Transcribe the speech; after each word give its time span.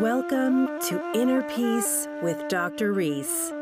Welcome 0.00 0.66
to 0.88 1.00
Inner 1.14 1.42
Peace 1.42 2.08
with 2.20 2.48
Dr. 2.48 2.92
Reese, 2.92 3.52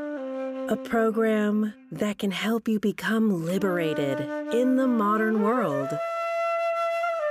a 0.71 0.79
program 0.83 1.75
that 1.93 2.19
can 2.19 2.31
help 2.31 2.69
you 2.69 2.81
become 2.81 3.45
liberated 3.45 4.19
in 4.55 4.76
the 4.76 4.89
modern 4.89 5.42
world. 5.42 5.91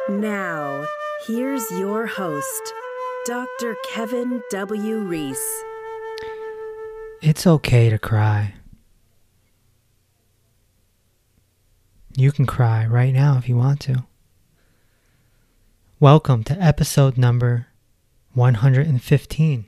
Now, 0.08 0.86
here's 1.26 1.70
your 1.72 2.06
host, 2.06 2.74
Dr. 3.26 3.76
Kevin 3.90 4.44
W. 4.52 5.00
Reese. 5.00 5.64
It's 7.24 7.48
okay 7.48 7.90
to 7.90 7.98
cry. 7.98 8.54
You 12.16 12.32
can 12.32 12.46
cry 12.46 12.86
right 12.86 13.14
now 13.16 13.40
if 13.40 13.50
you 13.50 13.56
want 13.56 13.80
to. 13.82 14.06
Welcome 16.00 16.44
to 16.44 16.54
episode 16.62 17.18
number 17.18 17.66
115. 18.34 19.66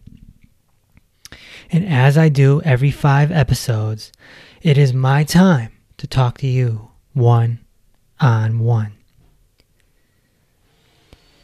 And 1.71 1.85
as 1.85 2.17
I 2.17 2.29
do 2.29 2.61
every 2.61 2.91
five 2.91 3.31
episodes, 3.31 4.11
it 4.61 4.77
is 4.77 4.93
my 4.93 5.23
time 5.23 5.71
to 5.97 6.07
talk 6.07 6.37
to 6.39 6.47
you 6.47 6.89
one 7.13 7.59
on 8.19 8.59
one. 8.59 8.93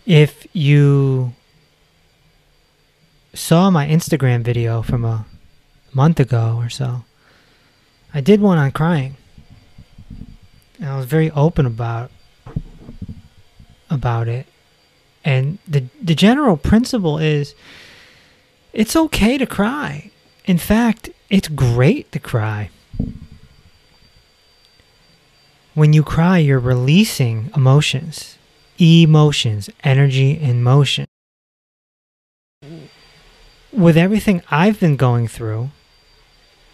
If 0.05 0.47
you 0.53 1.33
saw 3.33 3.69
my 3.69 3.87
Instagram 3.87 4.41
video 4.41 4.81
from 4.81 5.05
a 5.05 5.25
month 5.93 6.19
ago 6.19 6.55
or 6.57 6.69
so, 6.69 7.03
I 8.13 8.21
did 8.21 8.41
one 8.41 8.57
on 8.57 8.71
crying. 8.71 9.17
And 10.79 10.89
I 10.89 10.97
was 10.97 11.05
very 11.05 11.29
open 11.31 11.65
about 11.65 12.11
about 13.89 14.27
it. 14.27 14.47
And 15.25 15.59
the 15.67 15.81
the 16.09 16.15
general 16.15 16.57
principle 16.57 17.19
is 17.19 17.53
it's 18.73 18.95
okay 18.95 19.37
to 19.37 19.45
cry. 19.45 20.09
In 20.45 20.57
fact, 20.57 21.11
it's 21.29 21.47
great 21.47 22.11
to 22.13 22.19
cry. 22.19 22.71
When 25.75 25.93
you 25.93 26.01
cry, 26.01 26.39
you're 26.39 26.57
releasing 26.57 27.51
emotions, 27.55 28.39
emotions, 28.79 29.69
energy, 29.83 30.39
and 30.41 30.63
motion. 30.63 31.05
With 33.71 33.95
everything 33.95 34.41
I've 34.49 34.79
been 34.79 34.95
going 34.95 35.27
through, 35.27 35.69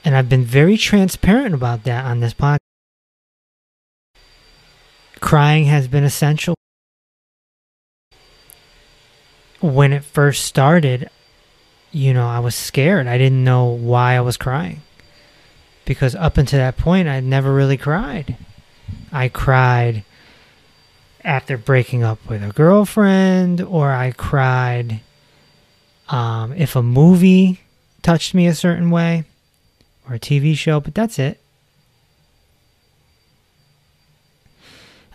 and 0.06 0.16
I've 0.16 0.30
been 0.30 0.46
very 0.46 0.78
transparent 0.78 1.54
about 1.54 1.84
that 1.84 2.06
on 2.06 2.22
this 2.22 2.34
podcast, 2.34 2.60
crying 5.20 5.66
has 5.66 5.90
been 5.90 6.06
essential. 6.06 6.56
When 9.66 9.94
it 9.94 10.04
first 10.04 10.46
started, 10.46 11.10
you 11.92 12.14
know, 12.14 12.28
I 12.28 12.40
was 12.40 12.54
scared. 12.54 13.08
I 13.08 13.18
didn't 13.18 13.44
know 13.44 13.66
why 13.66 14.14
I 14.14 14.22
was 14.22 14.38
crying. 14.38 14.82
Because 15.86 16.14
up 16.14 16.38
until 16.38 16.60
that 16.60 16.78
point, 16.78 17.08
I'd 17.08 17.24
never 17.24 17.54
really 17.54 17.78
cried. 17.78 18.38
I 19.12 19.28
cried 19.28 20.04
after 21.24 21.58
breaking 21.58 22.04
up 22.04 22.20
with 22.30 22.44
a 22.44 22.54
girlfriend, 22.54 23.60
or 23.60 23.92
I 23.92 24.12
cried 24.12 25.00
um, 26.10 26.54
if 26.54 26.76
a 26.76 26.84
movie 26.84 27.62
touched 28.04 28.36
me 28.36 28.46
a 28.46 28.54
certain 28.54 28.92
way, 28.92 29.24
or 30.08 30.16
a 30.16 30.20
TV 30.20 30.56
show, 30.56 30.80
but 30.80 30.94
that's 30.94 31.18
it. 31.18 31.40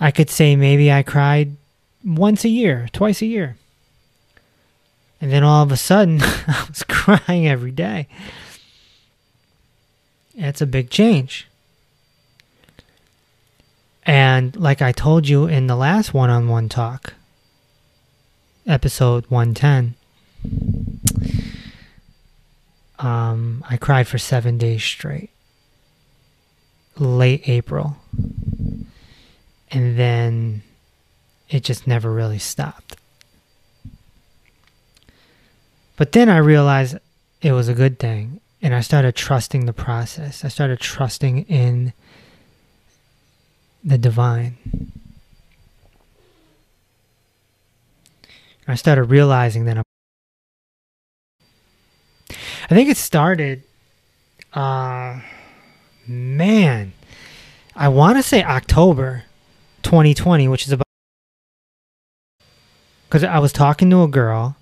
I 0.00 0.10
could 0.10 0.28
say 0.28 0.56
maybe 0.56 0.90
I 0.90 1.04
cried 1.04 1.56
once 2.04 2.44
a 2.44 2.48
year, 2.48 2.88
twice 2.92 3.22
a 3.22 3.26
year. 3.26 3.56
And 5.20 5.30
then 5.30 5.44
all 5.44 5.62
of 5.62 5.70
a 5.70 5.76
sudden, 5.76 6.20
I 6.22 6.64
was 6.68 6.82
crying 6.82 7.46
every 7.46 7.72
day. 7.72 8.08
That's 10.34 10.60
a 10.60 10.66
big 10.66 10.90
change. 10.90 11.46
And 14.06 14.56
like 14.56 14.80
I 14.80 14.92
told 14.92 15.28
you 15.28 15.46
in 15.46 15.66
the 15.66 15.76
last 15.76 16.14
one 16.14 16.30
on 16.30 16.48
one 16.48 16.68
talk, 16.68 17.14
episode 18.66 19.26
110, 19.28 19.94
um, 22.98 23.64
I 23.68 23.76
cried 23.76 24.08
for 24.08 24.18
seven 24.18 24.56
days 24.56 24.82
straight, 24.82 25.30
late 26.96 27.48
April. 27.48 27.96
And 29.70 29.98
then 29.98 30.62
it 31.48 31.62
just 31.62 31.86
never 31.86 32.10
really 32.10 32.38
stopped. 32.38 32.96
But 36.00 36.12
then 36.12 36.30
I 36.30 36.38
realized 36.38 36.96
it 37.42 37.52
was 37.52 37.68
a 37.68 37.74
good 37.74 37.98
thing. 37.98 38.40
And 38.62 38.74
I 38.74 38.80
started 38.80 39.14
trusting 39.14 39.66
the 39.66 39.74
process. 39.74 40.46
I 40.46 40.48
started 40.48 40.80
trusting 40.80 41.42
in 41.42 41.92
the 43.84 43.98
divine. 43.98 44.56
I 48.66 48.76
started 48.76 49.04
realizing 49.04 49.66
that 49.66 49.76
I'm 49.76 49.84
I 52.70 52.74
think 52.74 52.88
it 52.88 52.96
started 52.96 53.64
uh 54.54 55.20
man 56.06 56.94
I 57.76 57.88
want 57.88 58.16
to 58.16 58.22
say 58.22 58.42
October 58.42 59.24
2020, 59.82 60.48
which 60.48 60.64
is 60.66 60.72
about 60.72 60.86
because 63.06 63.22
I 63.22 63.38
was 63.38 63.52
talking 63.52 63.90
to 63.90 64.02
a 64.02 64.08
girl. 64.08 64.56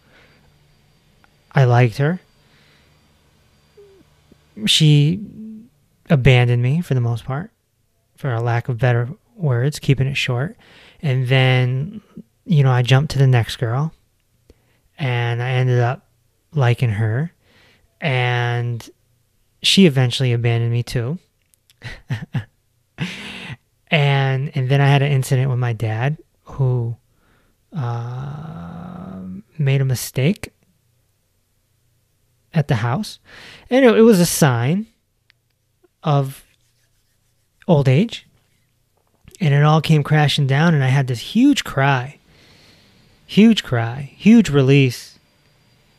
I 1.53 1.65
liked 1.65 1.99
her. 1.99 2.21
She 4.67 5.21
abandoned 6.11 6.63
me 6.63 6.81
for 6.81 6.95
the 6.95 7.01
most 7.01 7.25
part, 7.25 7.51
for 8.17 8.33
a 8.33 8.41
lack 8.41 8.69
of 8.69 8.79
better 8.79 9.09
words, 9.37 9.79
keeping 9.79 10.07
it 10.07 10.17
short. 10.17 10.57
And 11.01 11.29
then, 11.29 12.01
you 12.45 12.63
know, 12.63 12.71
I 12.71 12.83
jumped 12.83 13.13
to 13.13 13.19
the 13.19 13.27
next 13.27 13.57
girl 13.57 13.93
and 14.99 15.43
I 15.43 15.51
ended 15.51 15.81
up 15.81 16.07
liking 16.53 16.91
her. 16.91 17.33
And 18.01 18.89
she 19.63 19.87
eventually 19.87 20.33
abandoned 20.33 20.73
me 20.73 20.83
too. 20.83 21.19
and 23.89 24.57
and 24.57 24.69
then 24.69 24.81
I 24.81 24.89
had 24.89 25.03
an 25.03 25.13
incident 25.13 25.49
with 25.51 25.59
my 25.59 25.73
dad 25.73 26.19
who 26.45 26.97
uh, 27.73 29.21
made 29.59 29.81
a 29.81 29.85
mistake 29.85 30.53
at 32.59 32.69
the 32.69 32.77
house, 32.77 33.19
and 33.71 33.85
it, 33.85 34.03
was 34.03 34.19
a 34.19 34.27
sign 34.27 34.87
of 36.03 36.45
old 37.69 37.89
age, 37.89 38.27
and 39.41 39.55
it 39.55 39.63
all 39.63 39.81
came 39.81 40.03
crashing 40.03 40.47
down, 40.47 40.75
and 40.75 40.83
I 40.83 40.89
had 40.89 41.07
this 41.07 41.21
huge 41.21 41.63
cry, 41.63 42.19
huge 43.27 43.63
cry, 43.63 44.13
huge 44.17 44.51
release, 44.51 45.19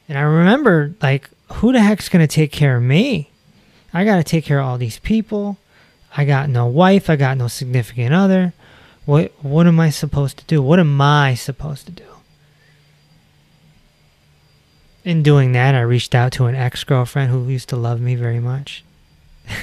and 0.09 0.17
I 0.17 0.21
remember 0.21 0.95
like, 1.01 1.29
who 1.53 1.71
the 1.71 1.81
heck's 1.81 2.09
gonna 2.09 2.27
take 2.27 2.51
care 2.51 2.77
of 2.77 2.83
me? 2.83 3.29
I 3.93 4.05
got 4.05 4.17
to 4.17 4.23
take 4.23 4.45
care 4.45 4.59
of 4.59 4.67
all 4.67 4.77
these 4.77 4.99
people. 4.99 5.57
I 6.15 6.25
got 6.25 6.49
no 6.49 6.65
wife. 6.67 7.09
I 7.09 7.15
got 7.15 7.37
no 7.37 7.47
significant 7.47 8.13
other. 8.13 8.53
What 9.05 9.31
what 9.41 9.65
am 9.65 9.79
I 9.79 9.89
supposed 9.89 10.37
to 10.37 10.45
do? 10.45 10.61
What 10.61 10.79
am 10.79 10.99
I 11.01 11.33
supposed 11.33 11.85
to 11.87 11.91
do? 11.91 12.03
In 15.09 15.23
doing 15.23 15.53
that, 15.53 15.73
I 15.73 15.81
reached 15.81 16.13
out 16.13 16.33
to 16.33 16.45
an 16.45 16.53
ex-girlfriend 16.53 17.31
who 17.31 17.49
used 17.49 17.69
to 17.69 17.75
love 17.75 17.99
me 17.99 18.13
very 18.13 18.39
much. 18.39 18.83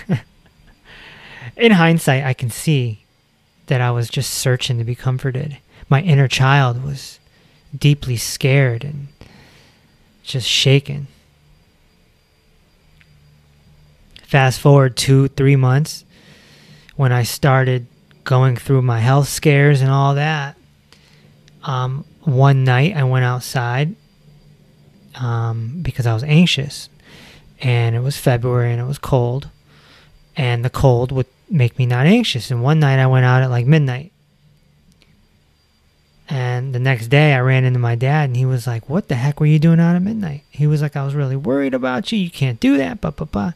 In 1.57 1.71
hindsight, 1.71 2.25
I 2.25 2.35
can 2.35 2.51
see 2.51 3.05
that 3.69 3.81
I 3.81 3.93
was 3.93 4.11
just 4.11 4.35
searching 4.35 4.77
to 4.79 4.85
be 4.85 4.97
comforted. 4.97 5.59
My 5.89 6.03
inner 6.03 6.27
child 6.27 6.83
was 6.83 7.21
deeply 7.79 8.17
scared 8.17 8.83
and 8.83 9.07
just 10.25 10.49
shaken. 10.49 11.07
Fast 14.25 14.59
forward 14.59 14.97
two, 14.97 15.29
three 15.29 15.55
months, 15.55 16.05
when 16.97 17.13
I 17.13 17.23
started 17.23 17.87
going 18.25 18.57
through 18.57 18.83
my 18.83 18.99
health 18.99 19.29
scares 19.29 19.81
and 19.81 19.93
all 19.93 20.17
that, 20.17 20.57
um, 21.63 22.05
one 22.23 22.65
night 22.65 22.97
I 22.97 23.05
went 23.05 23.25
outside 23.25 23.95
um, 25.17 25.81
because 25.83 26.07
I 26.07 26.15
was 26.15 26.23
anxious. 26.23 26.89
And 27.61 27.97
it 27.97 28.01
was 28.01 28.17
February 28.17 28.73
and 28.73 28.81
it 28.81 28.85
was 28.85 28.99
cold. 28.99 29.49
And 30.37 30.65
the 30.65 30.71
cold 30.71 31.13
would 31.13 31.27
make 31.49 31.79
me 31.79 31.87
not 31.87 32.07
anxious. 32.07 32.51
And 32.51 32.63
one 32.63 32.81
night 32.81 32.99
I 32.99 33.07
went 33.07 33.25
out 33.25 33.43
at 33.43 33.51
like 33.51 33.67
midnight. 33.67 34.13
And 36.29 36.75
the 36.75 36.81
next 36.81 37.07
day 37.07 37.35
I 37.35 37.41
ran 37.41 37.65
into 37.65 37.79
my 37.79 37.95
dad 37.95 38.29
and 38.29 38.37
he 38.37 38.45
was 38.45 38.67
like, 38.67 38.89
What 38.89 39.09
the 39.09 39.15
heck 39.15 39.39
were 39.39 39.47
you 39.47 39.59
doing 39.59 39.81
out 39.81 39.97
at 39.97 40.03
midnight? 40.03 40.43
He 40.51 40.67
was 40.67 40.83
like, 40.83 40.97
I 40.97 41.05
was 41.05 41.15
really 41.15 41.37
worried 41.37 41.73
about 41.73 42.11
you. 42.11 42.19
You 42.19 42.31
can't 42.31 42.61
do 42.61 42.77
that. 42.77 43.01
Blah, 43.01 43.13
blah, 43.13 43.27
blah. 43.27 43.53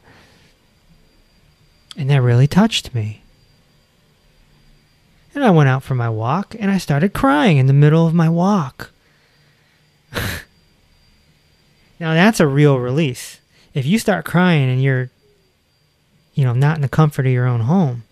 And 1.96 2.08
that 2.08 2.22
really 2.22 2.46
touched 2.46 2.94
me. 2.94 3.22
And 5.34 5.44
I 5.44 5.50
went 5.50 5.68
out 5.68 5.82
for 5.82 5.94
my 5.94 6.08
walk 6.08 6.56
and 6.58 6.70
I 6.70 6.78
started 6.78 7.12
crying 7.12 7.56
in 7.56 7.66
the 7.66 7.72
middle 7.72 8.06
of 8.06 8.14
my 8.14 8.28
walk. 8.28 8.90
Now 12.00 12.14
that's 12.14 12.41
a 12.41 12.47
real 12.47 12.81
release. 12.81 13.41
If 13.75 13.87
you 13.87 13.99
start 13.99 14.25
crying 14.25 14.69
and 14.69 14.82
you're, 14.82 15.11
you 16.35 16.44
know, 16.44 16.55
not 16.55 16.76
in 16.76 16.82
the 16.82 16.88
comfort 16.88 17.26
of 17.26 17.32
your 17.32 17.47
own 17.47 17.61
home, 17.61 18.05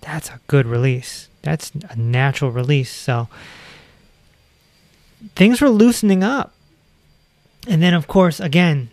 that's 0.00 0.30
a 0.30 0.40
good 0.46 0.66
release. 0.66 1.28
That's 1.42 1.72
a 1.90 1.96
natural 1.96 2.50
release. 2.50 2.90
So 2.90 3.28
things 5.34 5.60
were 5.60 5.68
loosening 5.68 6.22
up. 6.22 6.54
And 7.66 7.82
then, 7.82 7.94
of 7.94 8.06
course, 8.06 8.40
again, 8.40 8.90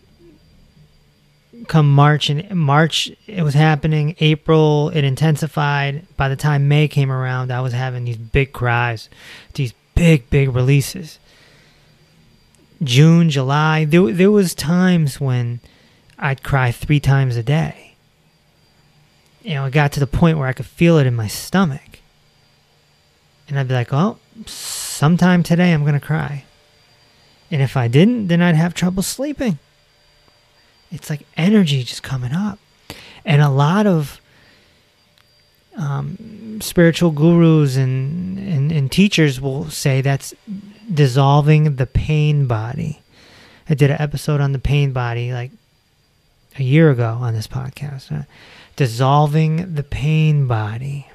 come 1.68 1.94
March 1.94 2.30
and 2.30 2.50
March 2.56 3.12
it 3.28 3.44
was 3.44 3.54
happening. 3.54 4.16
April 4.20 4.90
it 4.90 5.04
intensified. 5.04 6.06
By 6.18 6.30
the 6.30 6.36
time 6.36 6.68
May 6.68 6.88
came 6.88 7.12
around, 7.12 7.52
I 7.52 7.62
was 7.62 7.74
having 7.74 8.06
these 8.06 8.18
big 8.18 8.54
cries, 8.54 9.10
these 9.54 9.74
big 9.94 10.30
big 10.30 10.56
releases. 10.56 11.20
June, 12.84 13.30
July, 13.30 13.86
there 13.86 14.12
there 14.12 14.32
was 14.32 14.56
times 14.56 15.20
when 15.20 15.60
I'd 16.18 16.44
cry 16.44 16.72
three 16.72 17.00
times 17.00 17.36
a 17.36 17.44
day. 17.44 17.96
You 19.44 19.56
know, 19.56 19.66
it 19.66 19.72
got 19.72 19.92
to 19.94 20.00
the 20.00 20.08
point 20.08 20.38
where 20.38 20.48
I 20.48 20.54
could 20.54 20.66
feel 20.66 20.98
it 20.98 21.08
in 21.08 21.16
my 21.16 21.28
stomach. 21.28 22.00
And 23.48 23.60
I'd 23.60 23.68
be 23.68 23.74
like, 23.74 23.94
"Oh, 23.94 24.18
sometime 24.46 25.44
today 25.44 25.74
I'm 25.74 25.82
going 25.82 26.00
to 26.00 26.06
cry." 26.06 26.46
And 27.50 27.62
if 27.62 27.76
I 27.76 27.88
didn't, 27.88 28.28
then 28.28 28.42
I'd 28.42 28.56
have 28.56 28.74
trouble 28.74 29.04
sleeping 29.04 29.60
it's 30.92 31.10
like 31.10 31.26
energy 31.38 31.84
just 31.84 32.04
coming 32.04 32.34
up. 32.34 32.60
And 33.24 33.42
a 33.42 33.50
lot 33.50 33.88
of 33.88 34.20
um, 35.78 36.60
spiritual 36.62 37.12
gurus 37.12 37.78
and, 37.78 38.38
and, 38.38 38.72
and 38.72 38.92
teachers 38.92 39.40
will 39.40 39.70
say 39.70 40.02
that's 40.02 40.34
dissolving 40.94 41.76
the 41.76 41.86
pain 41.86 42.48
body. 42.48 43.02
I 43.70 43.74
did 43.74 43.92
an 43.92 44.02
episode 44.02 44.42
on 44.42 44.52
the 44.52 44.60
pain 44.60 44.92
body 44.92 45.32
like 45.32 45.52
a 46.58 46.64
year 46.64 46.92
ago 46.92 47.18
on 47.22 47.34
this 47.34 47.48
podcast. 47.48 48.12
Uh, 48.12 48.24
dissolving 48.76 49.76
the 49.76 49.84
pain 49.84 50.48
body. 50.48 51.08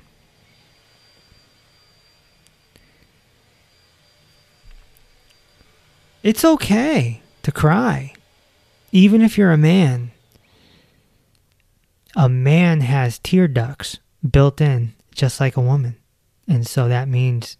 It's 6.23 6.45
okay 6.45 7.21
to 7.43 7.53
cry 7.53 8.13
even 8.97 9.21
if 9.21 9.37
you're 9.37 9.53
a 9.53 9.59
man, 9.59 10.11
a 12.15 12.31
man 12.31 12.81
has 12.81 13.19
tear 13.19 13.47
ducts 13.47 13.99
built 14.29 14.59
in 14.59 14.95
just 15.15 15.39
like 15.39 15.57
a 15.57 15.61
woman. 15.61 15.97
And 16.49 16.67
so 16.67 16.89
that 16.89 17.07
means 17.07 17.59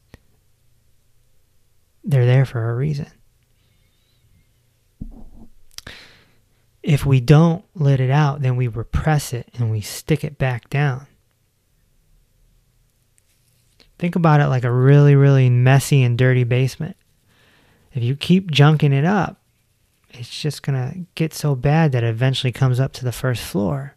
they're 2.07 2.25
there 2.25 2.45
for 2.45 2.71
a 2.71 2.75
reason. 2.75 3.09
If 6.83 7.05
we 7.05 7.21
don't 7.21 7.65
let 7.75 7.99
it 7.99 8.11
out, 8.11 8.43
then 8.43 8.55
we 8.55 8.69
repress 8.69 9.33
it 9.33 9.49
and 9.59 9.73
we 9.73 9.81
stick 9.81 10.23
it 10.23 10.39
back 10.39 10.71
down. 10.71 11.09
Think 13.99 14.15
about 14.15 14.41
it 14.41 14.47
like 14.47 14.63
a 14.63 14.71
really, 14.71 15.17
really 15.17 15.51
messy 15.51 16.05
and 16.05 16.17
dirty 16.17 16.45
basement. 16.45 16.97
If 17.93 18.05
you 18.05 18.15
keep 18.15 18.53
junking 18.53 18.93
it 18.93 19.05
up, 19.05 19.41
it's 20.11 20.41
just 20.41 20.63
going 20.63 20.77
to 20.77 21.01
get 21.17 21.35
so 21.35 21.57
bad 21.57 21.91
that 21.93 22.05
it 22.05 22.09
eventually 22.09 22.53
comes 22.53 22.79
up 22.79 22.93
to 22.95 23.05
the 23.05 23.13
first 23.13 23.43
floor. 23.43 23.97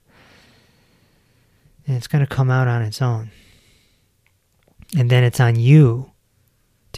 And 1.85 1.95
it's 1.95 2.07
going 2.07 2.25
to 2.25 2.35
come 2.35 2.50
out 2.50 2.67
on 2.67 2.81
its 2.81 3.01
own. 3.01 3.29
And 4.97 5.12
then 5.12 5.23
it's 5.23 5.39
on 5.39 5.57
you 5.57 6.12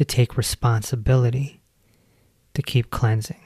to 0.02 0.06
take 0.06 0.36
responsibility 0.36 1.62
to 2.56 2.64
keep 2.64 2.90
cleansing. 2.90 3.40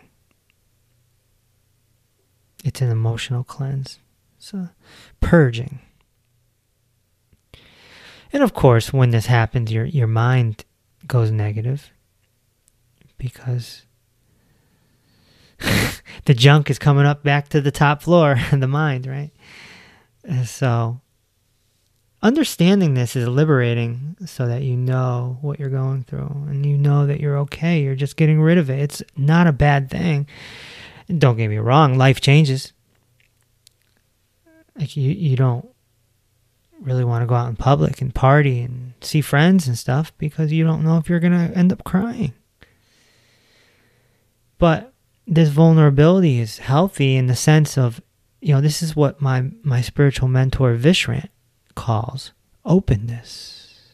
It's 2.64 2.80
an 2.80 2.90
emotional 2.90 3.44
cleanse. 3.44 4.00
It's 4.38 4.54
a 4.54 4.74
purging. 5.20 5.80
And 8.32 8.42
of 8.42 8.54
course, 8.54 8.94
when 8.94 9.10
this 9.10 9.26
happens, 9.26 9.70
your, 9.70 9.84
your 9.84 10.08
mind 10.08 10.64
goes 11.06 11.30
negative 11.30 11.92
because 13.18 13.82
the 16.24 16.34
junk 16.34 16.70
is 16.70 16.80
coming 16.80 17.06
up 17.06 17.22
back 17.22 17.50
to 17.50 17.60
the 17.60 17.70
top 17.70 18.02
floor 18.02 18.40
of 18.54 18.60
the 18.62 18.68
mind, 18.70 19.08
right? 19.08 19.32
So 20.46 21.02
understanding 22.22 22.94
this 22.94 23.16
is 23.16 23.28
liberating 23.28 24.18
so 24.26 24.48
that 24.48 24.64
you 24.64 24.76
know 24.76 25.38
what 25.42 25.60
you're 25.60 25.70
going 25.70 26.04
through 26.04 26.46
and 26.48 26.66
you 26.66 26.78
know 26.78 27.06
that 27.06 27.20
you're 27.20 27.38
okay. 27.40 27.82
You're 27.82 27.96
just 27.96 28.18
getting 28.18 28.42
rid 28.42 28.58
of 28.58 28.70
it. 28.70 28.80
It's 28.80 29.04
not 29.16 29.48
a 29.48 29.52
bad 29.52 29.90
thing. 29.90 30.28
Don't 31.18 31.38
get 31.38 31.50
me 31.50 31.58
wrong, 31.58 31.98
life 31.98 32.20
changes. 32.20 32.74
Like 34.78 34.98
you, 34.98 35.12
you 35.12 35.36
don't 35.36 35.70
really 36.82 37.04
want 37.06 37.22
to 37.22 37.28
go 37.28 37.36
out 37.36 37.50
in 37.50 37.56
public 37.56 38.02
and 38.02 38.14
party 38.14 38.62
and 38.62 38.94
see 39.02 39.22
friends 39.22 39.68
and 39.68 39.78
stuff 39.78 40.12
because 40.18 40.52
you 40.52 40.64
don't 40.64 40.84
know 40.84 40.98
if 40.98 41.10
you're 41.10 41.20
going 41.20 41.32
to 41.34 41.56
end 41.58 41.72
up 41.72 41.84
crying. 41.84 42.34
But 44.58 44.94
this 45.28 45.50
vulnerability 45.50 46.40
is 46.40 46.60
healthy 46.60 47.16
in 47.16 47.28
the 47.28 47.36
sense 47.36 47.78
of, 47.78 48.02
you 48.42 48.54
know, 48.54 48.62
this 48.62 48.82
is 48.82 48.96
what 48.96 49.22
my, 49.22 49.52
my 49.64 49.82
spiritual 49.82 50.28
mentor 50.28 50.76
Vishrant 50.76 51.30
calls 51.76 52.32
openness. 52.64 53.94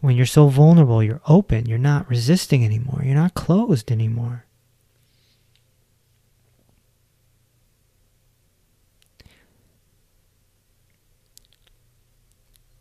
When 0.00 0.16
you're 0.16 0.26
so 0.26 0.48
vulnerable, 0.48 1.02
you're 1.02 1.22
open. 1.26 1.66
You're 1.66 1.78
not 1.78 2.08
resisting 2.10 2.64
anymore. 2.64 3.02
You're 3.04 3.14
not 3.14 3.34
closed 3.34 3.90
anymore. 3.90 4.44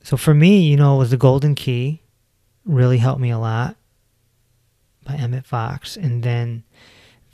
So 0.03 0.17
for 0.17 0.33
me, 0.33 0.63
you 0.63 0.75
know, 0.75 0.95
it 0.95 0.99
was 0.99 1.11
the 1.11 1.17
Golden 1.17 1.55
Key, 1.55 2.01
really 2.65 2.97
helped 2.97 3.21
me 3.21 3.31
a 3.31 3.39
lot 3.39 3.77
by 5.05 5.15
Emmett 5.15 5.45
Fox. 5.45 5.95
And 5.95 6.23
then 6.23 6.63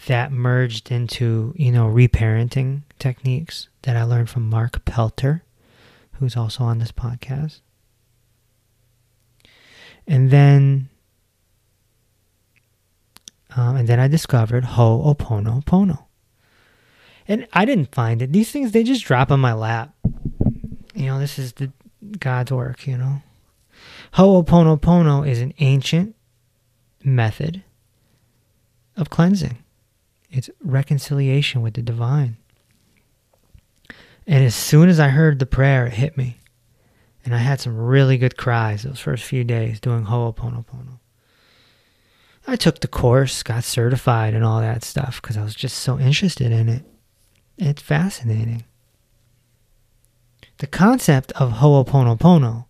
that 0.05 0.31
merged 0.31 0.91
into, 0.91 1.53
you 1.57 1.71
know, 1.71 1.87
reparenting 1.87 2.83
techniques 2.99 3.69
that 3.81 3.97
I 3.97 4.03
learned 4.03 4.29
from 4.29 4.49
Mark 4.49 4.85
Pelter, 4.85 5.43
who's 6.19 6.37
also 6.37 6.63
on 6.63 6.79
this 6.79 6.91
podcast. 6.91 7.61
And 10.07 10.31
then 10.31 10.89
um, 13.55 13.75
and 13.75 13.87
then 13.87 13.99
I 13.99 14.07
discovered 14.07 14.63
Ho'oponopono. 14.63 16.05
And 17.27 17.47
I 17.53 17.65
didn't 17.65 17.93
find 17.93 18.21
it. 18.21 18.31
These 18.31 18.51
things 18.51 18.71
they 18.71 18.83
just 18.83 19.05
drop 19.05 19.31
on 19.31 19.39
my 19.39 19.53
lap. 19.53 19.93
You 20.93 21.05
know, 21.05 21.19
this 21.19 21.39
is 21.39 21.53
the 21.53 21.71
God's 22.19 22.51
work, 22.51 22.87
you 22.87 22.97
know. 22.97 23.21
Ho'oponopono 24.13 25.27
is 25.27 25.39
an 25.39 25.53
ancient 25.59 26.15
method 27.03 27.63
of 28.97 29.09
cleansing. 29.09 29.57
It's 30.31 30.49
reconciliation 30.61 31.61
with 31.61 31.73
the 31.73 31.81
divine. 31.81 32.37
And 34.29 34.45
as 34.45 34.53
soon 34.53 34.89
as 34.89 34.99
I 34.99 35.07
heard 35.07 35.39
the 35.39 35.47
prayer, 35.47 35.87
it 35.87 35.93
hit 35.93 36.15
me. 36.15 36.37
And 37.25 37.33
I 37.33 37.39
had 37.39 37.59
some 37.59 37.75
really 37.75 38.15
good 38.15 38.37
cries 38.37 38.83
those 38.83 38.99
first 38.99 39.23
few 39.23 39.43
days 39.43 39.79
doing 39.79 40.05
Ho'oponopono. 40.05 40.99
I 42.45 42.55
took 42.55 42.79
the 42.79 42.87
course, 42.87 43.41
got 43.41 43.63
certified, 43.63 44.35
and 44.35 44.43
all 44.43 44.61
that 44.61 44.83
stuff 44.83 45.19
because 45.19 45.35
I 45.35 45.43
was 45.43 45.55
just 45.55 45.79
so 45.79 45.99
interested 45.99 46.51
in 46.51 46.69
it. 46.69 46.83
It's 47.57 47.81
fascinating. 47.81 48.65
The 50.59 50.67
concept 50.67 51.31
of 51.31 51.53
Ho'oponopono 51.53 52.65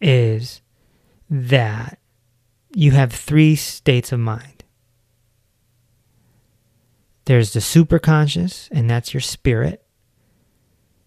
is 0.00 0.62
that 1.28 1.98
you 2.74 2.92
have 2.92 3.12
three 3.12 3.56
states 3.56 4.10
of 4.10 4.20
mind 4.20 4.58
there's 7.26 7.52
the 7.52 7.60
superconscious, 7.60 8.70
and 8.70 8.88
that's 8.88 9.12
your 9.12 9.20
spirit. 9.20 9.84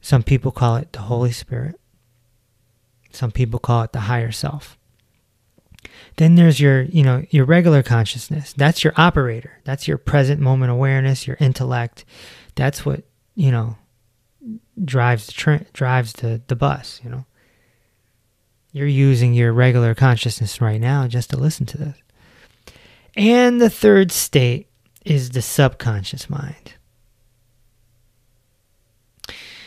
Some 0.02 0.24
people 0.24 0.52
call 0.52 0.78
it 0.78 0.92
the 0.92 1.02
Holy 1.02 1.32
Spirit. 1.32 1.80
Some 3.12 3.32
people 3.32 3.60
call 3.60 3.84
it 3.84 3.94
the 3.94 4.02
higher 4.02 4.32
self. 4.32 4.78
Then 6.18 6.36
there's 6.36 6.60
your, 6.60 6.84
you 6.84 7.04
know, 7.04 7.24
your 7.30 7.46
regular 7.46 7.84
consciousness. 7.84 8.54
That's 8.54 8.84
your 8.84 8.94
operator. 8.98 9.60
That's 9.64 9.88
your 9.88 9.98
present 9.98 10.42
moment 10.42 10.72
awareness, 10.72 11.28
your 11.28 11.38
intellect. 11.40 12.06
That's 12.56 12.86
what, 12.86 13.04
you 13.36 13.52
know, 13.52 13.78
drives 14.84 15.28
the 15.28 15.34
tra- 15.34 15.66
drives 15.74 16.14
the, 16.14 16.42
the 16.48 16.56
bus, 16.56 17.00
you 17.04 17.10
know. 17.10 17.26
You're 18.74 18.88
using 18.88 19.34
your 19.34 19.52
regular 19.52 19.94
consciousness 19.94 20.62
right 20.62 20.80
now 20.80 21.08
just 21.08 21.30
to 21.32 21.38
listen 21.38 21.66
to 21.68 21.78
this. 21.78 21.98
And 23.18 23.60
the 23.60 23.70
third 23.70 24.12
state 24.12 24.70
is 25.06 25.32
the 25.32 25.42
subconscious 25.42 26.30
mind. 26.30 26.74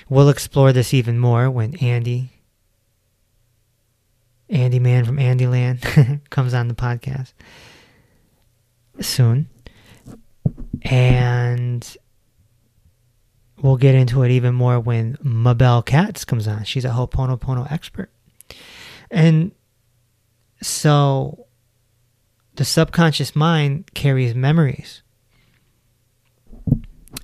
We'll 0.08 0.28
explore 0.28 0.72
this 0.72 0.92
even 0.92 1.18
more 1.18 1.50
when 1.50 1.74
Andy, 1.76 2.30
Andy 4.48 4.78
Man 4.78 5.04
from 5.04 5.16
Andyland, 5.16 6.20
comes 6.30 6.54
on 6.54 6.68
the 6.68 6.74
podcast 6.74 7.32
soon. 9.00 9.48
And 10.82 11.96
we'll 13.62 13.76
get 13.76 13.94
into 13.94 14.22
it 14.22 14.30
even 14.30 14.54
more 14.54 14.78
when 14.78 15.16
Mabel 15.22 15.82
Katz 15.82 16.24
comes 16.24 16.46
on. 16.46 16.64
She's 16.64 16.84
a 16.84 16.90
Ho'oponopono 16.90 17.70
expert. 17.72 18.10
And 19.10 19.52
so 20.60 21.46
the 22.56 22.64
subconscious 22.64 23.34
mind 23.34 23.94
carries 23.94 24.34
memories. 24.34 25.02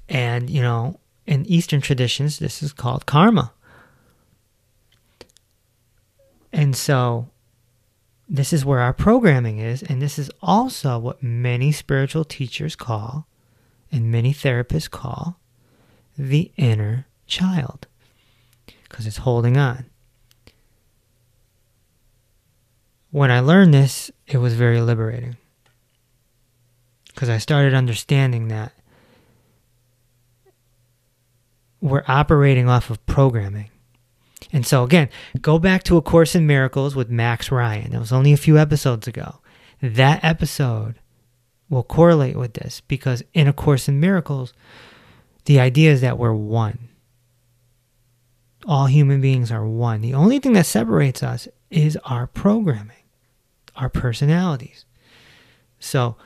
And, 0.08 0.48
you 0.50 0.62
know, 0.62 0.99
in 1.30 1.46
Eastern 1.46 1.80
traditions, 1.80 2.40
this 2.40 2.60
is 2.60 2.72
called 2.72 3.06
karma. 3.06 3.52
And 6.52 6.74
so 6.74 7.28
this 8.28 8.52
is 8.52 8.64
where 8.64 8.80
our 8.80 8.92
programming 8.92 9.58
is. 9.58 9.80
And 9.84 10.02
this 10.02 10.18
is 10.18 10.28
also 10.42 10.98
what 10.98 11.22
many 11.22 11.70
spiritual 11.70 12.24
teachers 12.24 12.74
call 12.74 13.28
and 13.92 14.10
many 14.10 14.34
therapists 14.34 14.90
call 14.90 15.38
the 16.18 16.50
inner 16.56 17.06
child 17.28 17.86
because 18.88 19.06
it's 19.06 19.18
holding 19.18 19.56
on. 19.56 19.86
When 23.12 23.30
I 23.30 23.38
learned 23.38 23.72
this, 23.72 24.10
it 24.26 24.38
was 24.38 24.54
very 24.54 24.80
liberating 24.80 25.36
because 27.06 27.28
I 27.28 27.38
started 27.38 27.72
understanding 27.72 28.48
that 28.48 28.72
we're 31.80 32.04
operating 32.06 32.68
off 32.68 32.90
of 32.90 33.04
programming. 33.06 33.70
And 34.52 34.66
so, 34.66 34.84
again, 34.84 35.08
go 35.40 35.58
back 35.58 35.82
to 35.84 35.96
A 35.96 36.02
Course 36.02 36.34
in 36.34 36.46
Miracles 36.46 36.96
with 36.96 37.08
Max 37.08 37.50
Ryan. 37.50 37.92
That 37.92 38.00
was 38.00 38.12
only 38.12 38.32
a 38.32 38.38
few 38.38 38.58
episodes 38.58 39.06
ago. 39.06 39.40
That 39.80 40.24
episode 40.24 40.96
will 41.68 41.84
correlate 41.84 42.36
with 42.36 42.54
this 42.54 42.80
because 42.80 43.22
in 43.32 43.46
A 43.46 43.52
Course 43.52 43.88
in 43.88 44.00
Miracles, 44.00 44.52
the 45.44 45.60
idea 45.60 45.92
is 45.92 46.00
that 46.00 46.18
we're 46.18 46.34
one. 46.34 46.88
All 48.66 48.86
human 48.86 49.20
beings 49.20 49.50
are 49.50 49.66
one. 49.66 50.00
The 50.00 50.14
only 50.14 50.38
thing 50.38 50.52
that 50.54 50.66
separates 50.66 51.22
us 51.22 51.48
is 51.70 51.96
our 52.04 52.26
programming, 52.26 53.04
our 53.76 53.88
personalities. 53.88 54.84
So, 55.78 56.16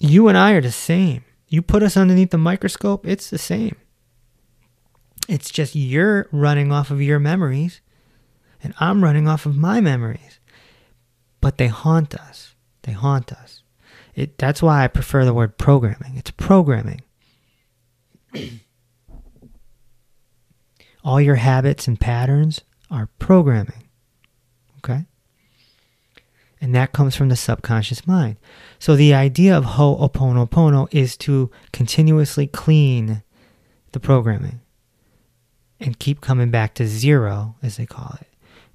you 0.00 0.28
and 0.28 0.36
I 0.36 0.52
are 0.52 0.60
the 0.60 0.72
same. 0.72 1.24
You 1.46 1.62
put 1.62 1.82
us 1.82 1.96
underneath 1.96 2.30
the 2.30 2.38
microscope, 2.38 3.06
it's 3.06 3.30
the 3.30 3.38
same. 3.38 3.76
It's 5.28 5.50
just 5.50 5.76
you're 5.76 6.26
running 6.32 6.72
off 6.72 6.90
of 6.90 7.02
your 7.02 7.18
memories 7.18 7.82
and 8.62 8.74
I'm 8.80 9.04
running 9.04 9.28
off 9.28 9.46
of 9.46 9.56
my 9.56 9.80
memories. 9.80 10.40
But 11.40 11.58
they 11.58 11.68
haunt 11.68 12.14
us. 12.14 12.54
They 12.82 12.92
haunt 12.92 13.32
us. 13.32 13.62
It, 14.14 14.38
that's 14.38 14.62
why 14.62 14.82
I 14.82 14.88
prefer 14.88 15.24
the 15.24 15.34
word 15.34 15.58
programming. 15.58 16.16
It's 16.16 16.30
programming. 16.32 17.02
All 21.04 21.20
your 21.20 21.36
habits 21.36 21.86
and 21.86 22.00
patterns 22.00 22.62
are 22.90 23.08
programming. 23.18 23.88
Okay? 24.78 25.04
And 26.60 26.74
that 26.74 26.92
comes 26.92 27.14
from 27.14 27.28
the 27.28 27.36
subconscious 27.36 28.06
mind. 28.06 28.36
So 28.78 28.96
the 28.96 29.14
idea 29.14 29.56
of 29.56 29.64
Ho'oponopono 29.64 30.88
is 30.90 31.16
to 31.18 31.50
continuously 31.72 32.46
clean 32.46 33.22
the 33.92 34.00
programming 34.00 34.60
and 35.80 35.98
keep 35.98 36.20
coming 36.20 36.50
back 36.50 36.74
to 36.74 36.86
zero, 36.86 37.56
as 37.62 37.76
they 37.76 37.86
call 37.86 38.16
it, 38.20 38.28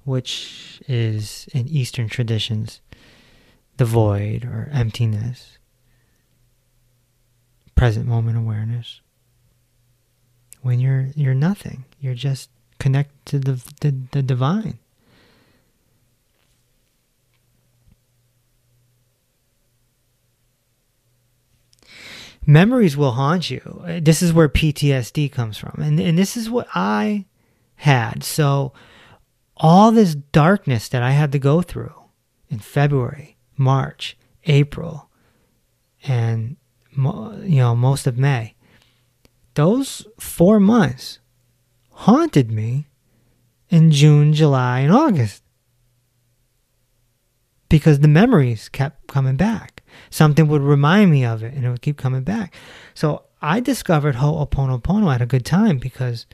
which 0.04 0.82
is 0.88 1.48
in 1.52 1.68
Eastern 1.68 2.08
traditions 2.08 2.80
the 3.76 3.84
void 3.84 4.44
or 4.44 4.68
emptiness, 4.72 5.58
present 7.74 8.06
moment 8.06 8.38
awareness. 8.38 9.00
When 10.62 10.80
you're 10.80 11.08
you're 11.14 11.34
nothing, 11.34 11.84
you're 12.00 12.14
just 12.14 12.48
connected 12.78 13.26
to 13.26 13.38
the, 13.38 13.72
the, 13.80 13.94
the 14.12 14.22
divine. 14.22 14.78
Memories 22.46 22.96
will 22.96 23.12
haunt 23.12 23.50
you. 23.50 23.84
This 24.00 24.22
is 24.22 24.32
where 24.32 24.48
PTSD 24.48 25.30
comes 25.30 25.56
from. 25.56 25.80
And, 25.82 25.98
and 26.00 26.18
this 26.18 26.36
is 26.36 26.50
what 26.50 26.68
I 26.74 27.26
had. 27.76 28.22
So, 28.22 28.72
all 29.56 29.92
this 29.92 30.14
darkness 30.14 30.88
that 30.88 31.02
I 31.02 31.12
had 31.12 31.30
to 31.32 31.38
go 31.38 31.62
through 31.62 31.94
in 32.48 32.58
February, 32.58 33.36
March, 33.56 34.16
April, 34.44 35.08
and 36.06 36.56
you 36.96 37.58
know 37.58 37.74
most 37.74 38.06
of 38.06 38.18
May, 38.18 38.54
those 39.54 40.06
four 40.18 40.58
months 40.58 41.20
haunted 41.90 42.50
me 42.50 42.88
in 43.68 43.90
June, 43.90 44.32
July, 44.32 44.80
and 44.80 44.92
August 44.92 45.43
because 47.74 47.98
the 47.98 48.06
memories 48.06 48.68
kept 48.68 49.08
coming 49.08 49.34
back 49.34 49.74
something 50.10 50.46
would 50.46 50.62
remind 50.62 51.10
me 51.10 51.24
of 51.24 51.42
it 51.42 51.54
and 51.54 51.64
it 51.64 51.70
would 51.70 51.82
keep 51.82 51.96
coming 51.96 52.22
back. 52.22 52.54
So 52.94 53.24
I 53.42 53.58
discovered 53.58 54.14
Ho'oponopono 54.14 55.12
at 55.12 55.20
a 55.20 55.26
good 55.26 55.44
time 55.44 55.78
because 55.78 56.26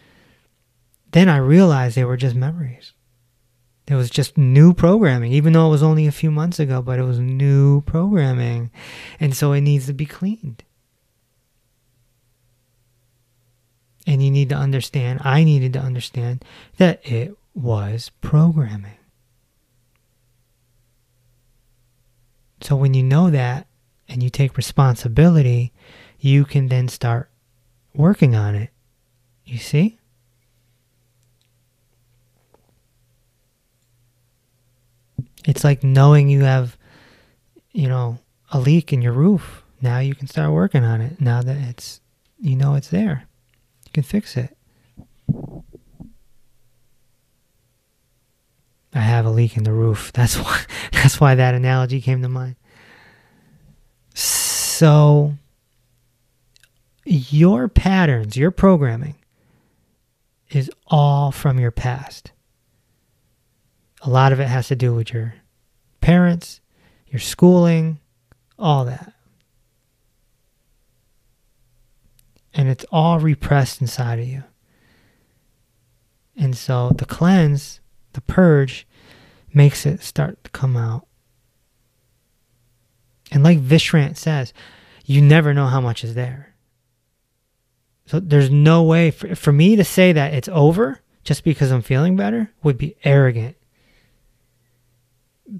then 1.12 1.30
I 1.30 1.38
realized 1.38 1.96
they 1.96 2.04
were 2.04 2.18
just 2.18 2.36
memories. 2.36 2.92
It 3.88 3.94
was 3.94 4.10
just 4.10 4.36
new 4.36 4.74
programming, 4.74 5.32
even 5.32 5.54
though 5.54 5.66
it 5.66 5.70
was 5.70 5.82
only 5.82 6.06
a 6.06 6.12
few 6.12 6.30
months 6.30 6.60
ago, 6.60 6.82
but 6.82 6.98
it 6.98 7.04
was 7.04 7.18
new 7.18 7.80
programming. 7.80 8.70
And 9.18 9.34
so 9.34 9.52
it 9.52 9.62
needs 9.62 9.86
to 9.86 9.94
be 9.94 10.04
cleaned. 10.06 10.62
And 14.06 14.22
you 14.22 14.30
need 14.30 14.50
to 14.50 14.56
understand, 14.56 15.20
I 15.24 15.42
needed 15.42 15.72
to 15.72 15.80
understand 15.80 16.44
that 16.76 17.00
it 17.02 17.34
was 17.54 18.10
programming. 18.20 18.99
So 22.60 22.76
when 22.76 22.94
you 22.94 23.02
know 23.02 23.30
that 23.30 23.66
and 24.08 24.22
you 24.22 24.30
take 24.30 24.56
responsibility, 24.56 25.72
you 26.18 26.44
can 26.44 26.68
then 26.68 26.88
start 26.88 27.30
working 27.94 28.34
on 28.34 28.54
it. 28.54 28.70
You 29.44 29.58
see? 29.58 29.98
It's 35.46 35.64
like 35.64 35.82
knowing 35.82 36.28
you 36.28 36.44
have, 36.44 36.76
you 37.72 37.88
know, 37.88 38.18
a 38.52 38.60
leak 38.60 38.92
in 38.92 39.00
your 39.00 39.12
roof. 39.12 39.62
Now 39.80 39.98
you 40.00 40.14
can 40.14 40.26
start 40.26 40.52
working 40.52 40.84
on 40.84 41.00
it. 41.00 41.20
Now 41.20 41.40
that 41.42 41.56
it's, 41.56 42.00
you 42.38 42.56
know, 42.56 42.74
it's 42.74 42.88
there. 42.88 43.26
You 43.86 43.92
can 43.92 44.02
fix 44.02 44.36
it. 44.36 44.56
I 49.00 49.04
have 49.04 49.24
a 49.24 49.30
leak 49.30 49.56
in 49.56 49.64
the 49.64 49.72
roof. 49.72 50.12
That's 50.12 50.36
why 50.44 50.60
that's 50.92 51.18
why 51.18 51.34
that 51.34 51.54
analogy 51.54 52.02
came 52.02 52.20
to 52.20 52.28
mind. 52.28 52.56
So 54.12 55.34
your 57.06 57.68
patterns, 57.68 58.36
your 58.36 58.50
programming 58.50 59.14
is 60.50 60.70
all 60.86 61.32
from 61.32 61.58
your 61.58 61.70
past. 61.70 62.32
A 64.02 64.10
lot 64.10 64.32
of 64.32 64.40
it 64.40 64.48
has 64.48 64.68
to 64.68 64.76
do 64.76 64.94
with 64.94 65.14
your 65.14 65.34
parents, 66.02 66.60
your 67.06 67.20
schooling, 67.20 68.00
all 68.58 68.84
that. 68.84 69.14
And 72.52 72.68
it's 72.68 72.84
all 72.92 73.18
repressed 73.18 73.80
inside 73.80 74.18
of 74.18 74.28
you. 74.28 74.44
And 76.36 76.54
so 76.54 76.90
the 76.90 77.06
cleanse 77.06 77.80
the 78.12 78.20
purge 78.20 78.86
makes 79.52 79.86
it 79.86 80.02
start 80.02 80.42
to 80.44 80.50
come 80.50 80.76
out. 80.76 81.06
And 83.32 83.42
like 83.42 83.58
Vishrant 83.58 84.16
says, 84.16 84.52
you 85.04 85.20
never 85.22 85.54
know 85.54 85.66
how 85.66 85.80
much 85.80 86.04
is 86.04 86.14
there. 86.14 86.54
So 88.06 88.18
there's 88.18 88.50
no 88.50 88.82
way 88.82 89.10
for, 89.10 89.34
for 89.36 89.52
me 89.52 89.76
to 89.76 89.84
say 89.84 90.12
that 90.12 90.34
it's 90.34 90.48
over 90.48 91.00
just 91.22 91.44
because 91.44 91.70
I'm 91.70 91.82
feeling 91.82 92.16
better 92.16 92.52
would 92.62 92.76
be 92.76 92.96
arrogant. 93.04 93.56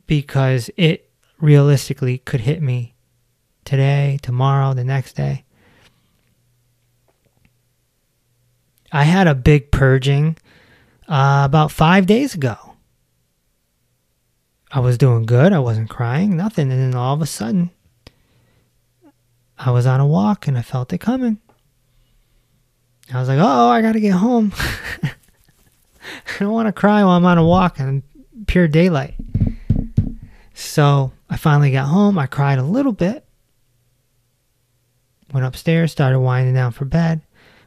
Because 0.06 0.70
it 0.76 1.11
realistically 1.40 2.18
could 2.18 2.40
hit 2.40 2.62
me 2.62 2.94
today, 3.64 4.18
tomorrow, 4.23 4.75
the 4.75 4.85
next 4.85 5.14
day. 5.14 5.44
I 8.92 9.04
had 9.04 9.28
a 9.28 9.35
big 9.35 9.70
purging 9.70 10.37
uh, 11.09 11.42
about 11.44 11.70
five 11.70 12.06
days 12.06 12.35
ago. 12.35 12.69
I 14.70 14.80
was 14.80 14.98
doing 14.98 15.26
good. 15.26 15.52
I 15.52 15.58
wasn't 15.58 15.90
crying, 15.90 16.36
nothing. 16.36 16.70
And 16.70 16.80
then 16.80 16.94
all 16.94 17.14
of 17.14 17.22
a 17.22 17.26
sudden, 17.26 17.70
I 19.58 19.70
was 19.70 19.86
on 19.86 20.00
a 20.00 20.06
walk 20.06 20.46
and 20.46 20.56
I 20.56 20.62
felt 20.62 20.92
it 20.92 20.98
coming. 20.98 21.38
I 23.12 23.18
was 23.18 23.28
like, 23.28 23.38
oh, 23.40 23.68
I 23.68 23.82
got 23.82 23.92
to 23.92 24.00
get 24.00 24.12
home. 24.12 24.52
I 25.02 26.38
don't 26.38 26.52
want 26.52 26.68
to 26.68 26.72
cry 26.72 27.02
while 27.02 27.16
I'm 27.16 27.26
on 27.26 27.38
a 27.38 27.44
walk 27.44 27.80
in 27.80 28.02
pure 28.46 28.68
daylight. 28.68 29.14
So 30.54 31.12
I 31.28 31.36
finally 31.36 31.72
got 31.72 31.86
home. 31.86 32.18
I 32.18 32.26
cried 32.26 32.58
a 32.58 32.62
little 32.62 32.92
bit. 32.92 33.24
Went 35.32 35.46
upstairs, 35.46 35.92
started 35.92 36.20
winding 36.20 36.54
down 36.54 36.72
for 36.72 36.84
bed. 36.84 37.22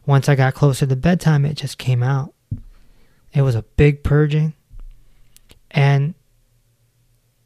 once 0.05 0.27
I 0.27 0.35
got 0.35 0.53
closer 0.53 0.85
to 0.85 0.95
bedtime, 0.95 1.45
it 1.45 1.55
just 1.55 1.77
came 1.77 2.03
out. 2.03 2.33
It 3.33 3.41
was 3.41 3.55
a 3.55 3.63
big 3.63 4.03
purging. 4.03 4.53
And, 5.71 6.13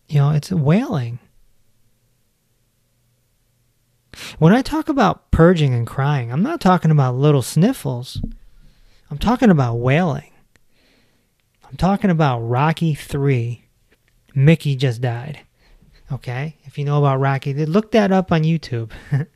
you 0.07 0.19
know, 0.19 0.31
it's 0.31 0.51
wailing. 0.51 1.19
When 4.39 4.53
I 4.53 4.61
talk 4.61 4.89
about 4.89 5.31
purging 5.31 5.73
and 5.73 5.85
crying, 5.85 6.31
I'm 6.31 6.43
not 6.43 6.61
talking 6.61 6.91
about 6.91 7.15
little 7.15 7.41
sniffles. 7.41 8.21
I'm 9.11 9.17
talking 9.17 9.49
about 9.49 9.75
wailing. 9.75 10.31
I'm 11.69 11.77
talking 11.77 12.09
about 12.09 12.39
Rocky 12.39 12.93
3. 12.93 13.63
Mickey 14.33 14.75
just 14.75 15.01
died. 15.01 15.41
Okay? 16.11 16.55
If 16.63 16.77
you 16.77 16.85
know 16.85 16.99
about 16.99 17.19
Rocky, 17.19 17.53
look 17.53 17.91
that 17.91 18.11
up 18.11 18.31
on 18.31 18.43
YouTube. 18.43 18.91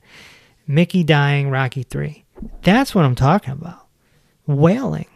Mickey 0.68 1.04
dying, 1.04 1.50
Rocky 1.50 1.84
3. 1.84 2.24
That's 2.64 2.96
what 2.96 3.06
I'm 3.06 3.16
talking 3.16 3.52
about. 3.52 3.88
Wailing. 4.48 5.08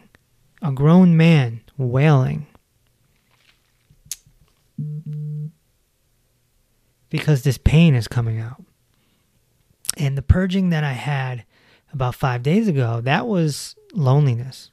A 0.62 0.72
grown 0.72 1.16
man 1.16 1.60
wailing. 1.76 2.46
Because 7.16 7.42
this 7.42 7.58
pain 7.58 7.94
is 7.94 8.08
coming 8.08 8.38
out. 8.40 8.62
And 9.96 10.16
the 10.16 10.22
purging 10.22 10.70
that 10.70 10.84
I 10.84 10.92
had 10.92 11.44
about 11.92 12.14
five 12.14 12.42
days 12.42 12.68
ago, 12.68 13.00
that 13.02 13.26
was 13.26 13.76
loneliness. 13.94 14.70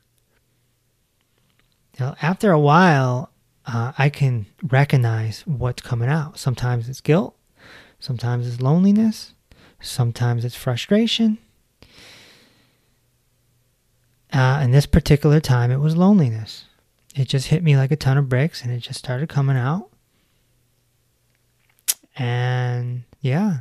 Now, 1.99 2.15
after 2.21 2.51
a 2.51 2.59
while, 2.59 3.29
uh, 3.65 3.93
I 3.97 4.09
can 4.09 4.47
recognize 4.63 5.45
what's 5.45 5.81
coming 5.81 6.09
out. 6.09 6.37
Sometimes 6.37 6.89
it's 6.89 7.01
guilt, 7.01 7.35
sometimes 7.99 8.47
it's 8.47 8.61
loneliness, 8.61 9.33
sometimes 9.79 10.43
it's 10.43 10.55
frustration. 10.55 11.37
Uh, 14.31 14.65
this 14.67 14.87
particular 14.87 15.39
time, 15.39 15.69
it 15.69 15.79
was 15.79 15.95
loneliness. 15.95 16.65
It 17.15 17.27
just 17.27 17.47
hit 17.47 17.61
me 17.61 17.77
like 17.77 17.91
a 17.91 17.95
ton 17.95 18.17
of 18.17 18.27
bricks 18.27 18.63
and 18.63 18.71
it 18.71 18.79
just 18.79 18.97
started 18.97 19.29
coming 19.29 19.55
out. 19.55 19.89
And 22.17 23.03
yeah. 23.21 23.59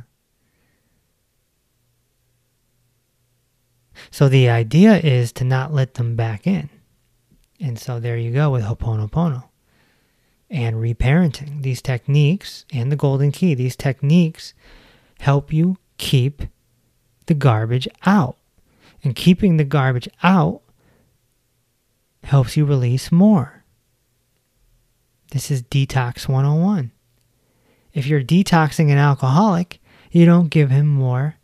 So 4.11 4.29
the 4.29 4.49
idea 4.49 4.97
is 4.97 5.31
to 5.33 5.43
not 5.43 5.73
let 5.73 5.95
them 5.95 6.15
back 6.15 6.45
in. 6.45 6.69
And 7.59 7.79
so 7.79 7.99
there 7.99 8.17
you 8.17 8.31
go 8.31 8.51
with 8.51 8.63
Ho'oponopono 8.63 9.45
and 10.49 10.75
reparenting. 10.75 11.63
These 11.63 11.81
techniques 11.81 12.65
and 12.71 12.91
the 12.91 12.95
golden 12.95 13.31
key, 13.31 13.55
these 13.55 13.75
techniques 13.75 14.53
help 15.19 15.51
you 15.51 15.77
keep 15.97 16.43
the 17.25 17.33
garbage 17.33 17.87
out. 18.05 18.37
And 19.03 19.15
keeping 19.15 19.57
the 19.57 19.63
garbage 19.63 20.07
out 20.21 20.61
helps 22.23 22.55
you 22.55 22.65
release 22.65 23.11
more. 23.11 23.63
This 25.31 25.49
is 25.49 25.63
Detox 25.63 26.27
101. 26.27 26.91
If 27.93 28.07
you're 28.07 28.23
detoxing 28.23 28.91
an 28.91 28.97
alcoholic, 28.97 29.79
you 30.11 30.25
don't 30.25 30.49
give 30.49 30.69
him 30.69 30.87
more 30.87 31.35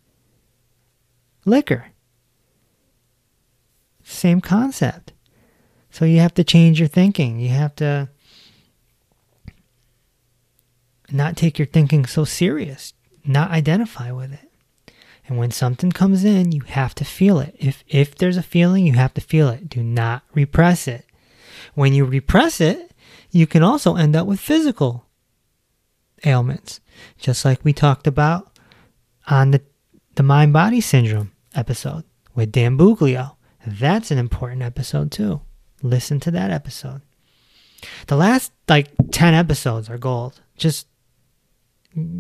liquor. 1.46 1.88
Same 4.04 4.42
concept. 4.42 5.14
So 5.92 6.06
you 6.06 6.20
have 6.20 6.34
to 6.36 6.44
change 6.44 6.80
your 6.80 6.88
thinking. 6.88 7.40
You 7.40 7.50
have 7.50 7.76
to 7.78 8.10
not 11.12 11.38
take 11.38 11.58
your 11.58 11.66
thinking 11.66 12.06
so 12.06 12.26
serious, 12.26 12.94
not 13.26 13.52
identify 13.52 14.12
with 14.12 14.34
it. 14.34 14.94
And 15.28 15.38
when 15.38 15.52
something 15.52 15.92
comes 15.92 16.24
in, 16.24 16.52
you 16.52 16.62
have 16.62 16.96
to 16.96 17.06
feel 17.06 17.40
it. 17.40 17.56
If 17.60 17.84
if 17.88 18.16
there's 18.16 18.38
a 18.38 18.44
feeling, 18.44 18.88
you 18.88 18.94
have 18.94 19.14
to 19.14 19.22
feel 19.22 19.50
it. 19.50 19.70
Do 19.70 19.84
not 19.84 20.24
repress 20.34 20.88
it. 20.88 21.06
When 21.76 21.94
you 21.94 22.06
repress 22.06 22.60
it, 22.60 22.92
you 23.30 23.46
can 23.46 23.62
also 23.62 23.96
end 23.96 24.16
up 24.16 24.26
with 24.26 24.40
physical 24.40 25.06
ailments, 26.26 26.80
just 27.18 27.46
like 27.46 27.64
we 27.64 27.74
talked 27.74 28.08
about 28.08 28.58
on 29.28 29.52
the 29.52 29.62
the 30.16 30.24
mind 30.24 30.52
body 30.52 30.82
syndrome 30.82 31.32
episode 31.56 32.04
with 32.36 32.52
Dan 32.52 32.78
Buglio. 32.78 33.36
That's 33.66 34.12
an 34.12 34.18
important 34.18 34.62
episode 34.62 35.12
too. 35.12 35.42
Listen 35.82 36.20
to 36.22 36.32
that 36.32 36.52
episode. 36.52 37.02
The 38.08 38.18
last 38.18 38.52
like 38.68 38.90
10 39.12 39.34
episodes 39.34 39.90
are 39.90 39.98
gold. 39.98 40.42
Just 40.58 40.88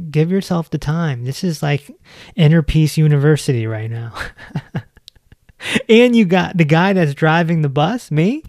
give 0.09 0.31
yourself 0.31 0.69
the 0.69 0.77
time. 0.77 1.25
This 1.25 1.43
is 1.43 1.61
like 1.61 1.91
Inner 2.35 2.61
Peace 2.61 2.97
University 2.97 3.67
right 3.67 3.89
now. 3.89 4.13
and 5.89 6.15
you 6.15 6.25
got 6.25 6.57
the 6.57 6.65
guy 6.65 6.93
that's 6.93 7.13
driving 7.13 7.61
the 7.61 7.69
bus, 7.69 8.11
me, 8.11 8.43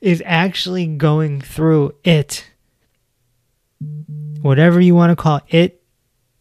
is 0.00 0.22
actually 0.24 0.86
going 0.86 1.40
through 1.40 1.94
it. 2.04 2.46
Whatever 4.42 4.80
you 4.80 4.94
want 4.96 5.10
to 5.10 5.16
call 5.16 5.40
it 5.48 5.82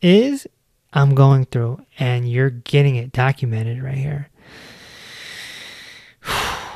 is, 0.02 0.48
I'm 0.92 1.14
going 1.14 1.46
through, 1.46 1.86
and 2.00 2.30
you're 2.30 2.50
getting 2.50 2.96
it 2.96 3.12
documented 3.12 3.82
right 3.82 3.98
here. 3.98 4.30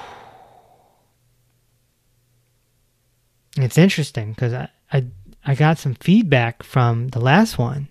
It's 3.57 3.77
interesting 3.77 4.33
because 4.33 4.51
I, 4.53 4.67
I 4.91 5.05
I 5.45 5.55
got 5.55 5.77
some 5.77 5.93
feedback 5.93 6.61
from 6.61 7.07
the 7.07 7.21
last 7.21 7.57
one, 7.57 7.87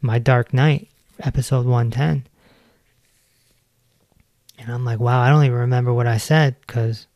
My 0.00 0.20
Dark 0.20 0.54
Night, 0.54 0.88
episode 1.18 1.66
110. 1.66 2.24
And 4.58 4.72
I'm 4.72 4.84
like, 4.84 5.00
wow, 5.00 5.20
I 5.20 5.28
don't 5.28 5.44
even 5.44 5.58
remember 5.58 5.92
what 5.92 6.06
I 6.06 6.18
said 6.18 6.54
because 6.60 7.08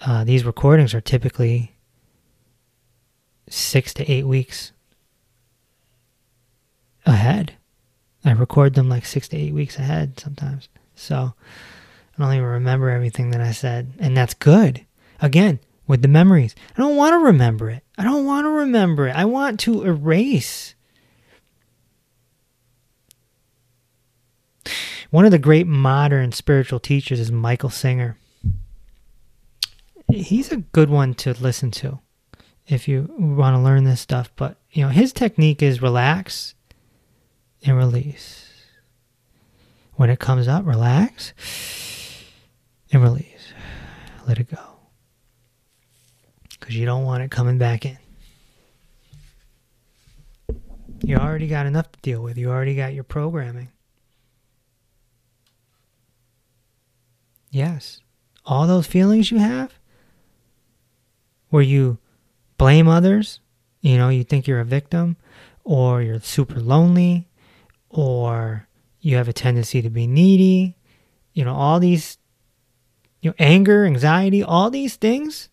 uh, 0.00 0.24
these 0.24 0.44
recordings 0.44 0.94
are 0.94 1.00
typically 1.00 1.72
six 3.50 3.94
to 3.94 4.10
eight 4.10 4.26
weeks 4.26 4.72
ahead. 7.06 7.54
I 8.24 8.32
record 8.32 8.74
them 8.74 8.88
like 8.88 9.06
six 9.06 9.28
to 9.28 9.36
eight 9.36 9.54
weeks 9.54 9.78
ahead 9.78 10.18
sometimes. 10.18 10.68
So 10.94 11.34
I 12.16 12.22
don't 12.22 12.34
even 12.34 12.44
remember 12.44 12.90
everything 12.90 13.30
that 13.30 13.40
I 13.40 13.52
said. 13.52 13.92
And 13.98 14.16
that's 14.16 14.34
good. 14.34 14.84
Again, 15.20 15.60
with 15.86 16.02
the 16.02 16.08
memories. 16.08 16.54
I 16.76 16.80
don't 16.80 16.96
want 16.96 17.14
to 17.14 17.18
remember 17.18 17.70
it. 17.70 17.82
I 17.96 18.04
don't 18.04 18.26
want 18.26 18.44
to 18.44 18.50
remember 18.50 19.08
it. 19.08 19.16
I 19.16 19.24
want 19.24 19.58
to 19.60 19.82
erase. 19.84 20.74
One 25.10 25.24
of 25.24 25.30
the 25.30 25.38
great 25.38 25.66
modern 25.66 26.32
spiritual 26.32 26.78
teachers 26.78 27.18
is 27.18 27.32
Michael 27.32 27.70
Singer. 27.70 28.18
He's 30.10 30.52
a 30.52 30.58
good 30.58 30.90
one 30.90 31.14
to 31.14 31.32
listen 31.32 31.70
to 31.72 32.00
if 32.68 32.86
you 32.86 33.12
want 33.18 33.56
to 33.56 33.60
learn 33.60 33.84
this 33.84 34.00
stuff, 34.00 34.30
but 34.36 34.58
you 34.70 34.82
know, 34.82 34.90
his 34.90 35.12
technique 35.12 35.62
is 35.62 35.82
relax 35.82 36.54
and 37.64 37.76
release. 37.76 38.44
When 39.94 40.10
it 40.10 40.20
comes 40.20 40.46
up, 40.46 40.64
relax 40.64 41.32
and 42.92 43.02
release. 43.02 43.52
Let 44.28 44.38
it 44.38 44.54
go 44.54 44.78
because 46.50 46.76
you 46.76 46.84
don't 46.84 47.04
want 47.04 47.22
it 47.22 47.30
coming 47.30 47.58
back 47.58 47.86
in. 47.86 47.98
You 51.02 51.16
already 51.16 51.48
got 51.48 51.66
enough 51.66 51.90
to 51.92 51.98
deal 52.00 52.22
with. 52.22 52.36
You 52.36 52.50
already 52.50 52.74
got 52.74 52.92
your 52.92 53.04
programming. 53.04 53.70
Yes. 57.50 58.00
All 58.44 58.66
those 58.66 58.86
feelings 58.86 59.30
you 59.30 59.38
have 59.38 59.78
where 61.48 61.62
you 61.62 61.98
blame 62.58 62.88
others, 62.88 63.40
you 63.80 63.96
know, 63.96 64.08
you 64.08 64.24
think 64.24 64.46
you're 64.46 64.60
a 64.60 64.64
victim, 64.64 65.16
or 65.64 66.02
you're 66.02 66.20
super 66.20 66.60
lonely, 66.60 67.28
or 67.88 68.68
you 69.00 69.16
have 69.16 69.28
a 69.28 69.32
tendency 69.32 69.80
to 69.80 69.90
be 69.90 70.06
needy, 70.06 70.76
you 71.32 71.44
know, 71.44 71.54
all 71.54 71.80
these, 71.80 72.18
you 73.20 73.30
know, 73.30 73.34
anger, 73.38 73.86
anxiety, 73.86 74.42
all 74.42 74.70
these 74.70 74.96
things 74.96 75.48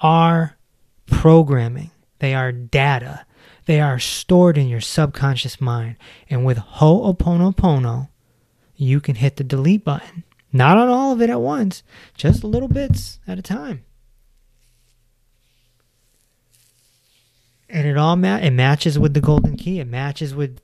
are 0.00 0.56
programming, 1.06 1.90
they 2.18 2.34
are 2.34 2.52
data. 2.52 3.24
They 3.66 3.80
are 3.80 3.98
stored 3.98 4.58
in 4.58 4.68
your 4.68 4.82
subconscious 4.82 5.60
mind. 5.60 5.96
And 6.28 6.44
with 6.44 6.58
Ho'oponopono, 6.58 8.08
you 8.76 9.00
can 9.00 9.14
hit 9.14 9.36
the 9.36 9.44
delete 9.44 9.84
button. 9.84 10.24
Not 10.52 10.76
on 10.76 10.88
all 10.88 11.12
of 11.12 11.22
it 11.22 11.30
at 11.30 11.40
once, 11.40 11.82
just 12.16 12.44
little 12.44 12.68
bits 12.68 13.20
at 13.26 13.38
a 13.38 13.42
time. 13.42 13.84
And 17.68 17.86
it 17.86 17.96
all 17.96 18.16
ma- 18.16 18.36
it 18.36 18.50
matches 18.50 18.98
with 18.98 19.14
the 19.14 19.20
golden 19.20 19.56
key. 19.56 19.80
It 19.80 19.88
matches 19.88 20.34
with 20.34 20.60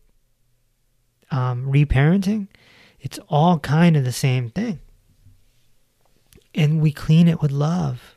um, 1.30 1.66
reparenting. 1.66 2.48
It's 3.00 3.18
all 3.28 3.58
kind 3.58 3.96
of 3.96 4.04
the 4.04 4.12
same 4.12 4.50
thing. 4.50 4.80
And 6.54 6.80
we 6.80 6.92
clean 6.92 7.28
it 7.28 7.40
with 7.40 7.50
love. 7.50 8.16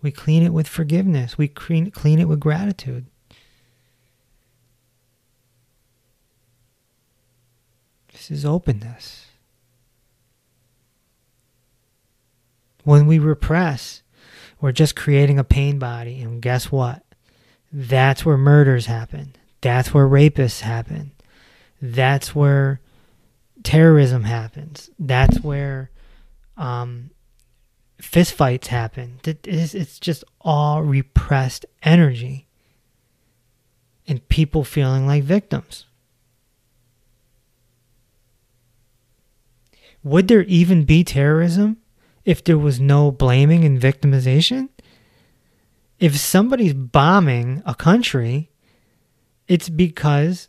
We 0.00 0.10
clean 0.10 0.42
it 0.42 0.52
with 0.52 0.68
forgiveness. 0.68 1.36
We 1.36 1.48
clean, 1.48 1.90
clean 1.90 2.18
it 2.18 2.28
with 2.28 2.40
gratitude. 2.40 3.06
This 8.12 8.30
is 8.30 8.44
openness. 8.44 9.26
When 12.84 13.06
we 13.06 13.18
repress, 13.18 14.02
we're 14.60 14.72
just 14.72 14.94
creating 14.94 15.38
a 15.38 15.44
pain 15.44 15.78
body. 15.78 16.20
And 16.20 16.40
guess 16.40 16.70
what? 16.70 17.02
That's 17.76 18.24
where 18.24 18.36
murders 18.36 18.86
happen. 18.86 19.34
That's 19.60 19.92
where 19.92 20.06
rapists 20.06 20.60
happen. 20.60 21.10
That's 21.82 22.32
where 22.32 22.80
terrorism 23.64 24.22
happens. 24.22 24.90
That's 24.96 25.40
where 25.40 25.90
um, 26.56 27.10
fistfights 28.00 28.66
happen. 28.66 29.18
It's 29.24 29.98
just 29.98 30.22
all 30.40 30.84
repressed 30.84 31.66
energy 31.82 32.46
and 34.06 34.28
people 34.28 34.62
feeling 34.62 35.08
like 35.08 35.24
victims. 35.24 35.86
Would 40.04 40.28
there 40.28 40.42
even 40.42 40.84
be 40.84 41.02
terrorism 41.02 41.78
if 42.24 42.44
there 42.44 42.58
was 42.58 42.78
no 42.78 43.10
blaming 43.10 43.64
and 43.64 43.80
victimization? 43.80 44.68
If 45.98 46.16
somebody's 46.16 46.74
bombing 46.74 47.62
a 47.64 47.74
country, 47.74 48.50
it's 49.48 49.68
because 49.68 50.48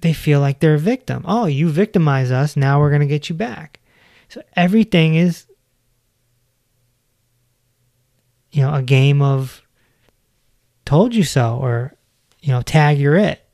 they 0.00 0.12
feel 0.12 0.40
like 0.40 0.60
they're 0.60 0.74
a 0.74 0.78
victim. 0.78 1.24
Oh, 1.26 1.46
you 1.46 1.68
victimize 1.68 2.30
us, 2.30 2.56
now 2.56 2.80
we're 2.80 2.90
going 2.90 3.00
to 3.00 3.06
get 3.06 3.28
you 3.28 3.34
back. 3.34 3.80
So 4.28 4.42
everything 4.56 5.14
is 5.14 5.46
you 8.54 8.62
know, 8.62 8.72
a 8.72 8.82
game 8.82 9.20
of 9.20 9.62
told 10.84 11.12
you 11.12 11.24
so 11.24 11.58
or 11.60 11.94
you 12.40 12.52
know, 12.52 12.62
tag 12.62 12.98
you're 12.98 13.16
it. 13.16 13.44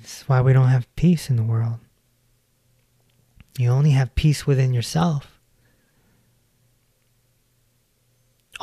This 0.00 0.20
is 0.20 0.28
why 0.28 0.42
we 0.42 0.52
don't 0.52 0.68
have 0.68 0.94
peace 0.94 1.30
in 1.30 1.36
the 1.36 1.42
world. 1.42 1.78
You 3.56 3.70
only 3.70 3.90
have 3.90 4.14
peace 4.14 4.46
within 4.46 4.74
yourself. 4.74 5.31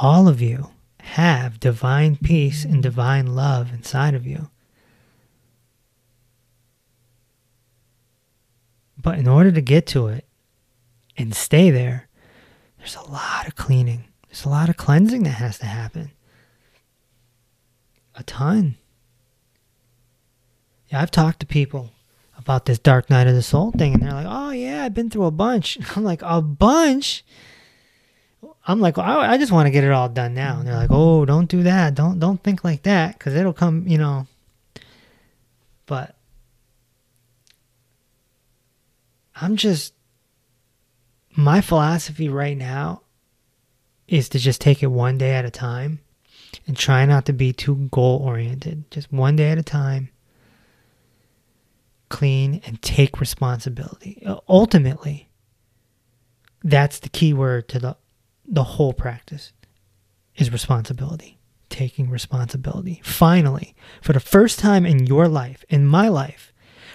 All 0.02 0.30
of 0.30 0.42
you 0.42 0.70
have 1.02 1.60
divine 1.60 2.16
peace 2.16 2.64
and 2.64 2.82
divine 2.82 3.36
love 3.36 3.74
inside 3.74 4.14
of 4.14 4.26
you. 4.26 4.50
But 8.98 9.20
in 9.20 9.28
order 9.28 9.52
to 9.52 9.60
get 9.60 9.86
to 9.88 10.08
it 10.08 10.26
and 11.18 11.36
stay 11.36 11.70
there, 11.70 12.08
there's 12.78 12.96
a 12.96 13.12
lot 13.12 13.46
of 13.46 13.58
cleaning. 13.58 14.06
There's 14.30 14.46
a 14.46 14.50
lot 14.50 14.70
of 14.70 14.78
cleansing 14.78 15.24
that 15.24 15.32
has 15.32 15.60
to 15.60 15.66
happen. 15.66 16.12
A 18.16 18.24
ton. 18.24 18.78
Yeah, 20.88 21.02
I've 21.02 21.12
talked 21.12 21.42
to 21.42 21.46
people 21.46 21.92
about 22.38 22.66
this 22.66 22.80
dark 22.80 23.10
night 23.10 23.28
of 23.28 23.36
the 23.36 23.42
soul 23.42 23.72
thing, 23.72 23.96
and 23.96 24.04
they're 24.04 24.14
like, 24.14 24.28
"Oh 24.30 24.52
yeah, 24.52 24.86
I've 24.86 24.94
been 24.94 25.10
through 25.10 25.26
a 25.26 25.32
bunch." 25.32 25.78
I'm 25.98 26.06
like, 26.06 26.22
"A 26.24 26.42
bunch." 26.42 27.26
I'm 28.66 28.80
like, 28.80 28.98
well, 28.98 29.20
I 29.20 29.38
just 29.38 29.52
want 29.52 29.68
to 29.68 29.72
get 29.72 29.84
it 29.84 29.92
all 29.92 30.10
done 30.10 30.34
now. 30.34 30.60
And 30.60 30.68
they're 30.68 30.76
like, 30.76 30.92
"Oh, 30.92 31.26
don't 31.26 31.50
do 31.50 31.64
that. 31.64 31.96
Don't 31.96 32.20
don't 32.20 32.42
think 32.44 32.64
like 32.64 32.84
that, 32.84 33.18
because 33.18 33.36
it'll 33.36 33.54
come, 33.54 33.88
you 33.88 33.98
know." 33.98 34.28
But 35.86 36.16
I'm 39.36 39.56
just 39.56 39.94
my 41.36 41.62
philosophy 41.62 42.30
right 42.30 42.58
now 42.58 43.02
is 44.08 44.30
to 44.30 44.40
just 44.40 44.62
take 44.62 44.84
it 44.84 44.88
one 44.88 45.18
day 45.18 45.32
at 45.32 45.46
a 45.46 45.52
time 45.52 46.00
and 46.68 46.76
try 46.76 47.06
not 47.06 47.26
to 47.26 47.34
be 47.34 47.54
too 47.54 47.88
goal 47.92 48.22
oriented. 48.24 48.90
Just 48.92 49.12
one 49.12 49.36
day 49.36 49.52
at 49.52 49.58
a 49.58 49.64
time. 49.64 50.10
Clean 52.10 52.62
and 52.66 52.82
take 52.82 53.20
responsibility. 53.20 54.22
Uh, 54.26 54.40
ultimately, 54.50 55.30
that's 56.64 57.00
the 57.00 57.10
key 57.10 57.34
word 57.34 57.70
to 57.70 57.80
the 57.80 57.98
the 58.50 58.64
whole 58.64 58.94
practice 58.94 59.54
is 60.36 60.52
responsibility. 60.52 61.38
Taking 61.70 62.10
responsibility. 62.10 63.00
Finally, 63.04 63.76
for 64.02 64.14
the 64.14 64.20
first 64.20 64.58
time 64.58 64.86
in 64.86 65.06
your 65.06 65.28
life, 65.28 65.64
in 65.70 65.86
my 65.86 66.08
life, 66.08 66.52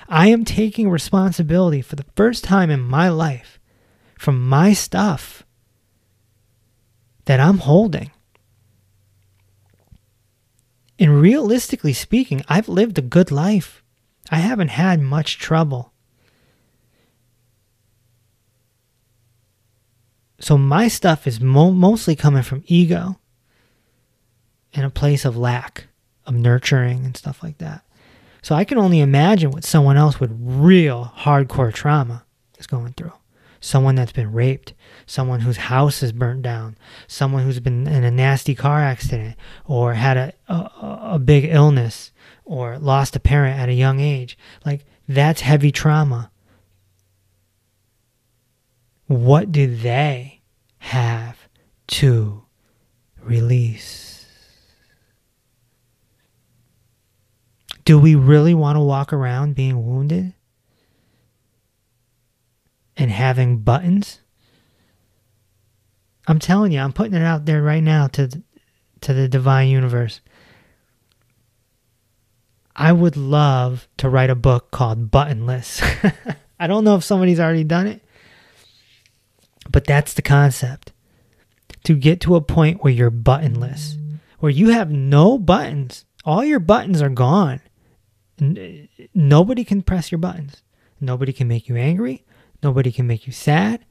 I 0.09 0.29
am 0.29 0.45
taking 0.45 0.91
responsibility 0.91 1.81
for 1.81 1.97
the 1.97 2.07
first 2.17 2.45
time 2.45 2.71
in 2.71 2.81
my 2.81 3.09
life 3.09 3.61
from 4.19 4.47
my 4.49 4.73
stuff 4.73 5.45
that 7.27 7.41
I'm 7.41 7.59
holding. 7.59 8.11
And 10.99 11.21
realistically 11.21 11.93
speaking, 11.93 12.43
I've 12.49 12.69
lived 12.69 12.99
a 12.99 13.03
good 13.03 13.31
life. 13.31 13.83
I 14.31 14.37
haven't 14.37 14.69
had 14.69 15.01
much 15.01 15.39
trouble. 15.39 15.94
So 20.39 20.59
my 20.59 20.89
stuff 20.89 21.27
is 21.27 21.41
mo- 21.41 21.73
mostly 21.73 22.17
coming 22.17 22.43
from 22.43 22.65
ego 22.67 23.19
and 24.73 24.85
a 24.85 24.91
place 24.91 25.25
of 25.25 25.37
lack, 25.37 25.87
of 26.27 26.35
nurturing 26.35 27.05
and 27.05 27.17
stuff 27.17 27.43
like 27.43 27.59
that. 27.59 27.83
So 28.43 28.55
I 28.55 28.65
can 28.65 28.77
only 28.79 29.01
imagine 29.01 29.51
what 29.51 29.65
someone 29.65 29.97
else 29.97 30.21
with 30.21 30.37
real 30.39 31.13
hardcore 31.19 31.73
trauma 31.73 32.25
is 32.59 32.67
going 32.67 32.93
through 32.93 33.13
someone 33.65 33.95
that's 33.95 34.13
been 34.13 34.31
raped, 34.31 34.75
someone 35.07 35.41
whose 35.41 35.57
house 35.57 36.03
is 36.03 36.13
burnt 36.13 36.43
down, 36.43 36.77
someone 37.07 37.45
who's 37.45 37.61
been 37.61 37.87
in 37.87 38.05
a 38.05 38.11
nasty 38.11 38.55
car 38.55 38.81
accident 38.81 39.37
or 39.65 39.95
had 39.95 40.17
a, 40.17 40.33
a, 40.49 40.99
a 41.15 41.19
big 41.19 41.47
illness 41.47 42.13
or 42.45 42.79
lost 42.79 43.17
a 43.17 43.21
parent 43.21 43.59
at 43.59 43.71
a 43.71 43.75
young 43.75 44.01
age. 44.01 44.37
Like, 44.67 44.85
that's 45.09 45.41
heavy 45.41 45.73
trauma. 45.73 46.31
What 49.07 49.53
do 49.53 49.75
they 49.75 50.43
have 50.79 51.49
to 51.89 52.45
release? 53.23 54.27
Do 57.85 57.99
we 57.99 58.15
really 58.15 58.55
want 58.55 58.77
to 58.77 58.81
walk 58.81 59.13
around 59.13 59.55
being 59.55 59.87
wounded? 59.87 60.35
and 62.97 63.11
having 63.11 63.59
buttons. 63.59 64.21
I'm 66.27 66.39
telling 66.39 66.73
you, 66.73 66.81
I'm 66.81 66.93
putting 66.93 67.15
it 67.15 67.23
out 67.23 67.45
there 67.45 67.63
right 67.63 67.83
now 67.83 68.07
to 68.09 68.43
to 69.03 69.13
the 69.13 69.29
divine 69.29 69.69
universe. 69.69 70.21
I 72.75 72.93
would 72.93 73.17
love 73.17 73.87
to 73.99 74.09
write 74.09 74.31
a 74.31 74.35
book 74.35 74.71
called 74.71 75.11
Buttonless. 75.11 75.83
I 76.59 76.67
don't 76.67 76.85
know 76.85 76.97
if 76.97 77.05
somebody's 77.05 77.39
already 77.39 77.65
done 77.65 77.87
it, 77.87 78.03
but 79.71 79.87
that's 79.87 80.15
the 80.15 80.23
concept. 80.23 80.93
To 81.85 81.95
get 81.95 82.21
to 82.23 82.37
a 82.37 82.41
point 82.41 82.83
where 82.83 82.93
you're 82.93 83.11
buttonless, 83.11 83.99
where 84.39 84.51
you 84.51 84.71
have 84.71 84.91
no 84.91 85.39
buttons, 85.39 86.05
all 86.25 86.45
your 86.45 86.61
buttons 86.61 87.03
are 87.03 87.11
gone. 87.11 87.61
Nobody 89.15 89.65
can 89.65 89.83
press 89.83 90.11
your 90.11 90.19
buttons. 90.19 90.63
Nobody 91.01 91.33
can 91.33 91.49
make 91.49 91.69
you 91.69 91.77
angry. 91.77 92.25
Nobody 92.63 92.91
can 92.91 93.07
make 93.07 93.27
you 93.27 93.33
sad. 93.33 93.85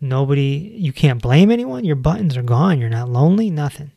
Nobody, 0.00 0.74
you 0.76 0.92
can't 0.92 1.22
blame 1.22 1.50
anyone. 1.50 1.84
Your 1.84 1.96
buttons 1.96 2.36
are 2.36 2.42
gone. 2.42 2.80
You're 2.80 2.90
not 2.90 3.08
lonely, 3.08 3.50
nothing. 3.50 3.92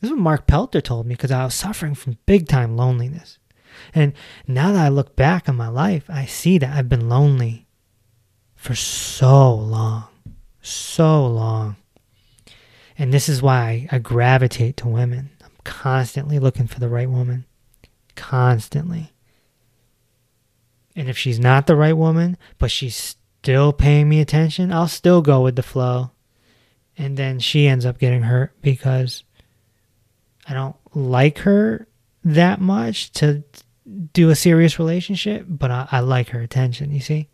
This 0.00 0.10
is 0.10 0.16
what 0.16 0.22
Mark 0.22 0.46
Pelter 0.46 0.80
told 0.80 1.06
me 1.06 1.14
because 1.14 1.30
I 1.30 1.44
was 1.44 1.54
suffering 1.54 1.94
from 1.94 2.18
big 2.26 2.48
time 2.48 2.76
loneliness. 2.76 3.38
And 3.94 4.12
now 4.46 4.72
that 4.72 4.86
I 4.86 4.88
look 4.88 5.16
back 5.16 5.48
on 5.48 5.56
my 5.56 5.68
life, 5.68 6.04
I 6.08 6.26
see 6.26 6.58
that 6.58 6.76
I've 6.76 6.88
been 6.88 7.08
lonely 7.08 7.66
for 8.54 8.74
so 8.74 9.54
long. 9.54 10.04
So 10.60 11.26
long. 11.26 11.76
And 12.98 13.12
this 13.12 13.28
is 13.28 13.42
why 13.42 13.88
I, 13.92 13.98
gravitate 13.98 14.76
to 14.78 14.88
women. 14.88 15.30
I'm 15.42 15.50
constantly 15.64 16.38
looking 16.38 16.66
for 16.66 16.80
the 16.80 16.88
right 16.88 17.08
woman. 17.08 17.44
Constantly. 18.14 19.12
And 20.96 21.08
if 21.08 21.18
she's 21.18 21.38
not 21.38 21.66
the 21.66 21.76
right 21.76 21.96
woman, 21.96 22.38
but 22.58 22.70
she's 22.70 23.16
still 23.42 23.72
paying 23.72 24.08
me 24.08 24.20
attention, 24.20 24.72
I'll 24.72 24.88
still 24.88 25.20
go 25.20 25.42
with 25.42 25.56
the 25.56 25.62
flow. 25.62 26.10
And 26.96 27.16
then 27.16 27.38
she 27.38 27.68
ends 27.68 27.84
up 27.84 27.98
getting 27.98 28.22
hurt 28.22 28.52
because 28.62 29.22
I 30.48 30.54
don't 30.54 30.76
like 30.94 31.38
her 31.40 31.86
that 32.24 32.60
much 32.60 33.12
to 33.12 33.44
do 34.12 34.30
a 34.30 34.34
serious 34.34 34.78
relationship, 34.78 35.46
but 35.48 35.70
I, 35.70 35.88
I 35.92 36.00
like 36.00 36.30
her 36.30 36.40
attention, 36.40 36.92
you 36.92 37.00
see? 37.00 37.28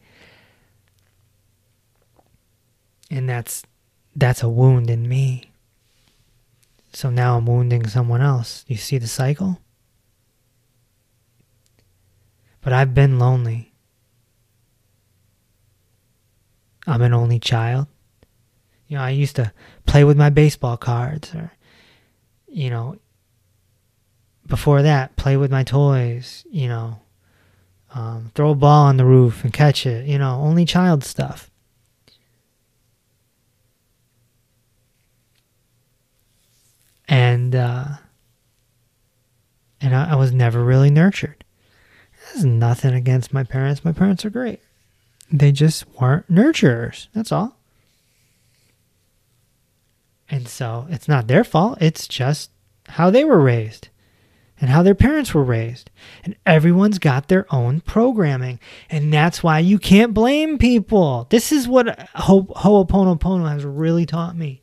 And 3.11 3.29
that's 3.29 3.63
that's 4.15 4.43
a 4.43 4.49
wound 4.49 4.91
in 4.91 5.09
me. 5.09 5.53
So 6.93 7.09
now 7.09 7.37
I'm 7.37 7.47
wounding 7.47 7.87
someone 7.87 8.21
else. 8.21 8.65
You 8.69 8.77
see 8.77 8.99
the 8.99 9.07
cycle? 9.07 9.61
But 12.61 12.73
I've 12.73 12.95
been 12.95 13.19
lonely. 13.19 13.73
I'm 16.87 17.03
an 17.03 17.15
only 17.15 17.39
child. 17.39 17.87
You 18.89 18.99
know, 18.99 19.05
I 19.05 19.11
used 19.11 19.37
to 19.37 19.53
play 19.87 20.05
with 20.05 20.17
my 20.17 20.29
baseball 20.29 20.77
cards 20.77 21.35
or, 21.35 21.53
you 22.47 22.69
know, 22.69 22.97
before 24.47 24.83
that, 24.83 25.17
play 25.17 25.37
with 25.37 25.51
my 25.51 25.65
toys, 25.65 26.45
you 26.51 26.69
know, 26.69 27.01
um, 27.95 28.31
throw 28.35 28.51
a 28.51 28.55
ball 28.55 28.87
on 28.87 28.97
the 28.97 29.05
roof 29.05 29.45
and 29.45 29.53
catch 29.53 29.87
it. 29.87 30.07
You 30.07 30.19
know, 30.19 30.41
only 30.41 30.65
child 30.65 31.05
stuff. 31.05 31.51
And 37.09 37.55
uh, 37.55 37.85
and 39.81 39.95
I, 39.95 40.13
I 40.13 40.15
was 40.15 40.33
never 40.33 40.65
really 40.65 40.91
nurtured. 40.91 41.45
There's 42.33 42.45
nothing 42.45 42.95
against 42.95 43.35
my 43.35 43.45
parents. 43.45 43.85
My 43.85 43.93
parents 43.93 44.25
are 44.25 44.31
great. 44.31 44.61
They 45.31 45.53
just 45.53 45.85
weren't 46.01 46.31
nurturers. 46.33 47.09
That's 47.15 47.33
all. 47.33 47.57
And 50.31 50.49
so 50.49 50.87
it's 50.89 51.09
not 51.09 51.27
their 51.27 51.45
fault. 51.45 51.79
It's 51.83 52.09
just 52.09 52.51
how 52.89 53.11
they 53.11 53.25
were 53.25 53.41
raised 53.41 53.89
and 54.63 54.71
how 54.71 54.85
their 54.85 54.95
parents 54.95 55.35
were 55.35 55.43
raised. 55.43 55.91
And 56.23 56.37
everyone's 56.47 57.01
got 57.01 57.27
their 57.27 57.53
own 57.53 57.81
programming. 57.81 58.61
And 58.89 59.13
that's 59.13 59.43
why 59.43 59.59
you 59.59 59.77
can't 59.77 60.15
blame 60.15 60.57
people. 60.57 61.27
This 61.31 61.51
is 61.51 61.67
what 61.67 62.09
Ho- 62.15 62.47
Ho'oponopono 62.57 63.49
has 63.51 63.65
really 63.65 64.07
taught 64.07 64.37
me. 64.37 64.63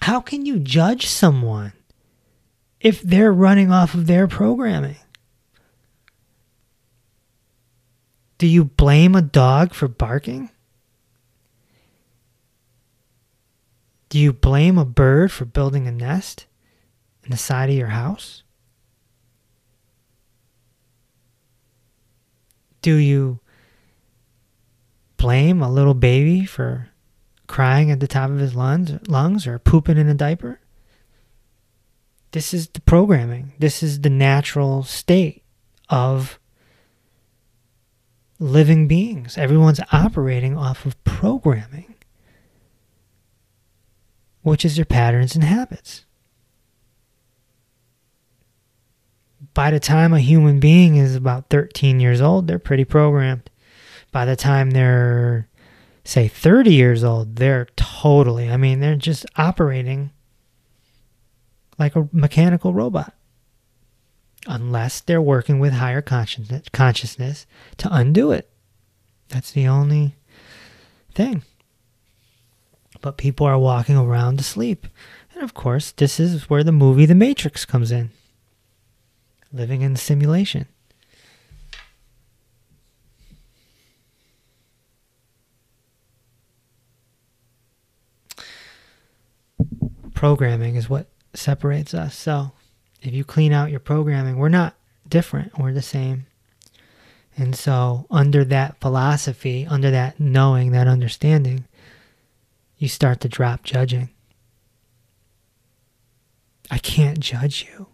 How 0.00 0.18
can 0.18 0.46
you 0.46 0.58
judge 0.58 1.06
someone 1.06 1.74
if 2.80 3.02
they're 3.02 3.34
running 3.34 3.70
off 3.70 3.92
of 3.92 4.06
their 4.06 4.26
programming? 4.26 4.96
Do 8.38 8.46
you 8.46 8.64
blame 8.64 9.14
a 9.14 9.22
dog 9.22 9.74
for 9.74 9.88
barking? 9.88 10.48
Do 14.08 14.18
you 14.18 14.32
blame 14.32 14.78
a 14.78 14.86
bird 14.86 15.32
for 15.32 15.44
building 15.44 15.86
a 15.86 15.92
nest 15.92 16.46
in 17.24 17.30
the 17.30 17.36
side 17.36 17.68
of 17.68 17.76
your 17.76 17.88
house? 17.88 18.43
Do 22.84 22.96
you 22.96 23.40
blame 25.16 25.62
a 25.62 25.72
little 25.72 25.94
baby 25.94 26.44
for 26.44 26.90
crying 27.46 27.90
at 27.90 27.98
the 27.98 28.06
top 28.06 28.28
of 28.28 28.36
his 28.36 28.54
lungs, 28.54 29.08
lungs 29.08 29.46
or 29.46 29.58
pooping 29.58 29.96
in 29.96 30.06
a 30.06 30.12
diaper? 30.12 30.60
This 32.32 32.52
is 32.52 32.68
the 32.68 32.82
programming. 32.82 33.54
This 33.58 33.82
is 33.82 34.02
the 34.02 34.10
natural 34.10 34.82
state 34.82 35.44
of 35.88 36.38
living 38.38 38.86
beings. 38.86 39.38
Everyone's 39.38 39.80
operating 39.90 40.54
off 40.54 40.84
of 40.84 41.02
programming, 41.04 41.94
which 44.42 44.62
is 44.62 44.76
their 44.76 44.84
patterns 44.84 45.34
and 45.34 45.44
habits. 45.44 46.04
By 49.54 49.70
the 49.70 49.80
time 49.80 50.12
a 50.12 50.20
human 50.20 50.58
being 50.58 50.96
is 50.96 51.14
about 51.14 51.48
13 51.48 52.00
years 52.00 52.20
old, 52.20 52.48
they're 52.48 52.58
pretty 52.58 52.84
programmed. 52.84 53.48
By 54.10 54.24
the 54.24 54.36
time 54.36 54.72
they're, 54.72 55.48
say, 56.04 56.28
30 56.28 56.74
years 56.74 57.04
old, 57.04 57.36
they're 57.36 57.68
totally, 57.76 58.50
I 58.50 58.56
mean, 58.56 58.80
they're 58.80 58.96
just 58.96 59.24
operating 59.36 60.10
like 61.78 61.94
a 61.96 62.08
mechanical 62.12 62.74
robot. 62.74 63.14
Unless 64.46 65.00
they're 65.02 65.22
working 65.22 65.58
with 65.58 65.72
higher 65.72 66.02
consciousness, 66.02 66.66
consciousness 66.72 67.46
to 67.78 67.88
undo 67.90 68.30
it. 68.30 68.50
That's 69.28 69.52
the 69.52 69.66
only 69.66 70.16
thing. 71.14 71.42
But 73.00 73.16
people 73.16 73.46
are 73.46 73.58
walking 73.58 73.96
around 73.96 74.40
asleep. 74.40 74.86
And 75.32 75.42
of 75.42 75.54
course, 75.54 75.92
this 75.92 76.20
is 76.20 76.50
where 76.50 76.62
the 76.62 76.72
movie 76.72 77.06
The 77.06 77.14
Matrix 77.14 77.64
comes 77.64 77.90
in 77.90 78.10
living 79.54 79.82
in 79.82 79.94
simulation. 79.94 80.66
Programming 90.12 90.74
is 90.74 90.90
what 90.90 91.06
separates 91.34 91.94
us. 91.94 92.16
So, 92.16 92.52
if 93.02 93.12
you 93.12 93.24
clean 93.24 93.52
out 93.52 93.70
your 93.70 93.80
programming, 93.80 94.38
we're 94.38 94.48
not 94.48 94.74
different, 95.08 95.58
we're 95.58 95.72
the 95.72 95.82
same. 95.82 96.26
And 97.36 97.54
so, 97.54 98.06
under 98.10 98.44
that 98.44 98.80
philosophy, 98.80 99.66
under 99.68 99.90
that 99.90 100.18
knowing, 100.18 100.72
that 100.72 100.88
understanding, 100.88 101.66
you 102.78 102.88
start 102.88 103.20
to 103.20 103.28
drop 103.28 103.62
judging. 103.62 104.10
I 106.70 106.78
can't 106.78 107.20
judge 107.20 107.66
you. 107.70 107.93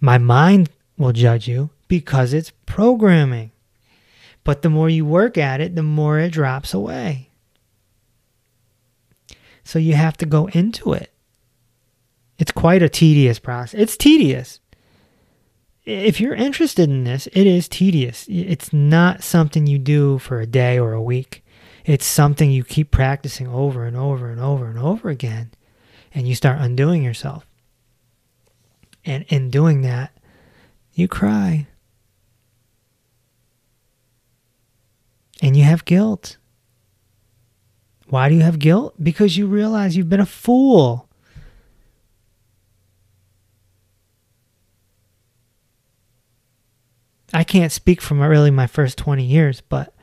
My 0.00 0.18
mind 0.18 0.70
will 0.96 1.12
judge 1.12 1.48
you 1.48 1.70
because 1.88 2.32
it's 2.32 2.52
programming. 2.66 3.50
But 4.44 4.62
the 4.62 4.70
more 4.70 4.88
you 4.88 5.04
work 5.04 5.36
at 5.36 5.60
it, 5.60 5.74
the 5.74 5.82
more 5.82 6.18
it 6.18 6.32
drops 6.32 6.72
away. 6.72 7.30
So 9.64 9.78
you 9.78 9.94
have 9.94 10.16
to 10.18 10.26
go 10.26 10.46
into 10.46 10.92
it. 10.92 11.12
It's 12.38 12.52
quite 12.52 12.82
a 12.82 12.88
tedious 12.88 13.38
process. 13.38 13.78
It's 13.78 13.96
tedious. 13.96 14.60
If 15.84 16.20
you're 16.20 16.34
interested 16.34 16.88
in 16.88 17.04
this, 17.04 17.26
it 17.28 17.46
is 17.46 17.68
tedious. 17.68 18.26
It's 18.28 18.72
not 18.72 19.22
something 19.22 19.66
you 19.66 19.78
do 19.78 20.18
for 20.18 20.40
a 20.40 20.46
day 20.46 20.78
or 20.78 20.92
a 20.92 21.02
week. 21.02 21.44
It's 21.84 22.06
something 22.06 22.50
you 22.50 22.62
keep 22.62 22.90
practicing 22.90 23.48
over 23.48 23.84
and 23.84 23.96
over 23.96 24.30
and 24.30 24.40
over 24.40 24.66
and 24.66 24.78
over 24.78 25.08
again. 25.08 25.50
And 26.14 26.28
you 26.28 26.34
start 26.34 26.60
undoing 26.60 27.02
yourself. 27.02 27.47
And 29.08 29.24
in 29.28 29.48
doing 29.48 29.80
that, 29.80 30.12
you 30.92 31.08
cry. 31.08 31.66
And 35.40 35.56
you 35.56 35.64
have 35.64 35.86
guilt. 35.86 36.36
Why 38.08 38.28
do 38.28 38.34
you 38.34 38.42
have 38.42 38.58
guilt? 38.58 39.02
Because 39.02 39.38
you 39.38 39.46
realize 39.46 39.96
you've 39.96 40.10
been 40.10 40.20
a 40.20 40.26
fool. 40.26 41.08
I 47.32 47.44
can't 47.44 47.72
speak 47.72 48.02
from 48.02 48.20
really 48.20 48.50
my 48.50 48.66
first 48.66 48.98
20 48.98 49.24
years, 49.24 49.62
but 49.62 49.94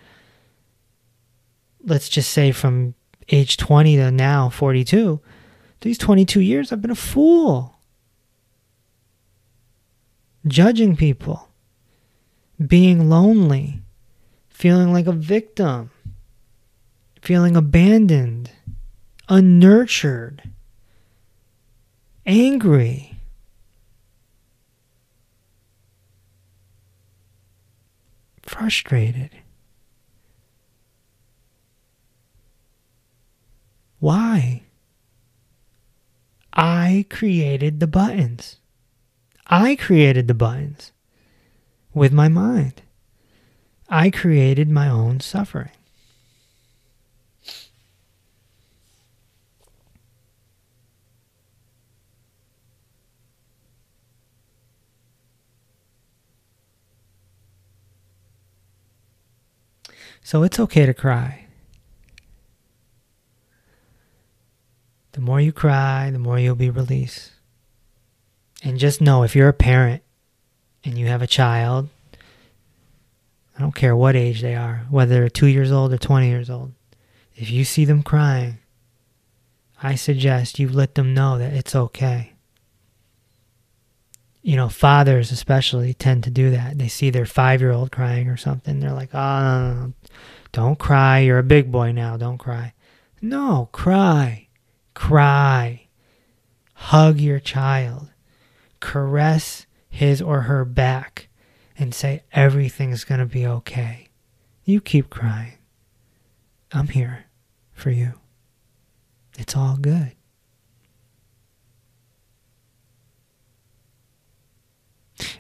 let's 1.84 2.10
just 2.10 2.32
say 2.32 2.52
from 2.52 2.96
age 3.30 3.58
20 3.58 3.98
to 3.98 4.10
now, 4.10 4.50
42, 4.50 5.22
these 5.82 6.00
22 6.00 6.41
years, 6.41 6.72
I've 6.72 6.82
been 6.82 6.89
a 6.89 6.96
fool 6.96 7.75
judging 10.47 10.95
people, 10.95 11.49
being 12.65 13.10
lonely, 13.10 13.81
feeling 14.49 14.93
like 14.93 15.08
a 15.08 15.12
victim, 15.12 15.91
feeling 17.21 17.55
abandoned, 17.55 18.51
unnurtured, 19.27 20.51
angry. 22.25 23.12
Frustrated. 28.43 29.31
Why? 33.99 34.62
I 36.53 37.05
created 37.10 37.79
the 37.79 37.88
buttons. 37.88 38.60
I 39.47 39.75
created 39.75 40.27
the 40.27 40.34
buttons 40.34 40.91
with 41.93 42.12
my 42.12 42.27
mind. 42.27 42.81
I 43.88 44.10
created 44.10 44.69
my 44.69 44.89
own 44.89 45.19
suffering. 45.19 45.69
So 60.23 60.41
it's 60.41 60.60
okay 60.60 60.88
to 60.88 60.93
cry. 60.95 61.45
The 65.12 65.21
more 65.21 65.39
you 65.39 65.53
cry, 65.53 66.10
the 66.10 66.17
more 66.17 66.39
you'll 66.39 66.55
be 66.55 66.71
released. 66.71 67.35
And 68.65 68.80
just 68.80 68.99
know 68.99 69.21
if 69.21 69.36
you're 69.36 69.47
a 69.47 69.54
parent 69.54 70.01
and 70.84 70.97
you 70.97 71.06
have 71.06 71.21
a 71.21 71.28
child, 71.28 71.88
I 73.56 73.62
don't 73.62 73.75
care 73.75 73.95
what 73.95 74.15
age 74.15 74.41
they 74.41 74.56
are, 74.56 74.88
whether 74.89 75.19
they're 75.19 75.30
two 75.30 75.45
years 75.45 75.71
old 75.71 75.93
or 75.93 75.99
20 75.99 76.28
years 76.28 76.49
old, 76.49 76.73
if 77.36 77.51
you 77.51 77.63
see 77.63 77.86
them 77.86 78.01
crying, 78.01 78.58
I 79.84 79.93
suggest 79.93 80.58
you 80.58 80.67
let 80.67 80.95
them 80.95 81.13
know 81.13 81.38
that 81.38 81.54
it's 81.54 81.75
okay. 81.75 82.34
You 84.41 84.56
know, 84.56 84.69
fathers 84.69 85.32
especially 85.32 85.93
tend 85.93 86.23
to 86.23 86.32
do 86.32 86.49
that. 86.49 86.80
They 86.80 86.88
see 86.88 87.12
their 87.12 87.28
five 87.28 87.62
year 87.62 87.71
old 87.71 87.91
crying 87.91 88.30
or 88.30 88.38
something. 88.38 88.80
They're 88.80 88.93
like, 88.93 89.13
oh, 89.13 89.19
no, 89.19 89.73
no, 89.73 89.73
no. 89.73 89.93
don't 90.51 90.80
cry. 90.80 91.19
You're 91.19 91.38
a 91.38 91.43
big 91.43 91.71
boy 91.71 91.91
now. 91.91 92.17
Don't 92.17 92.39
cry. 92.39 92.73
No, 93.21 93.69
cry. 93.71 94.47
Cry. 94.95 95.88
Hug 96.73 97.19
your 97.19 97.39
child 97.39 98.10
caress 98.80 99.66
his 99.90 100.22
or 100.22 100.42
her 100.42 100.66
back, 100.66 101.30
and 101.78 101.94
say 101.94 102.24
everything's 102.32 103.04
going 103.04 103.20
to 103.20 103.26
be 103.26 103.46
okay. 103.46 104.10
You 104.64 104.82
keep 104.82 105.10
crying. 105.10 105.58
I'm 106.72 106.88
here 106.88 107.26
for 107.72 107.90
you. 107.90 108.14
It's 109.38 109.56
all 109.56 109.78
good. 109.78 110.12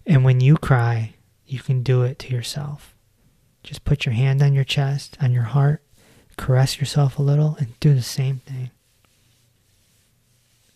And 0.05 0.23
when 0.23 0.39
you 0.39 0.55
cry, 0.57 1.15
you 1.45 1.59
can 1.59 1.81
do 1.83 2.03
it 2.03 2.19
to 2.19 2.33
yourself. 2.33 2.95
Just 3.63 3.83
put 3.83 4.05
your 4.05 4.13
hand 4.13 4.43
on 4.43 4.53
your 4.53 4.63
chest, 4.63 5.17
on 5.19 5.31
your 5.31 5.43
heart, 5.43 5.83
caress 6.37 6.79
yourself 6.79 7.17
a 7.17 7.23
little, 7.23 7.55
and 7.59 7.79
do 7.79 7.93
the 7.93 8.01
same 8.01 8.39
thing. 8.39 8.69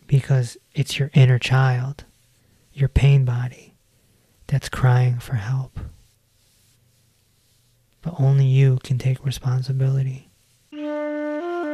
Because 0.07 0.57
it's 0.73 0.97
your 0.97 1.11
inner 1.13 1.37
child, 1.37 2.05
your 2.79 2.89
pain 2.89 3.25
body, 3.25 3.75
that's 4.47 4.69
crying 4.69 5.19
for 5.19 5.35
help. 5.35 5.79
But 8.01 8.15
only 8.19 8.45
you 8.45 8.79
can 8.83 8.97
take 8.97 9.25
responsibility. 9.25 10.29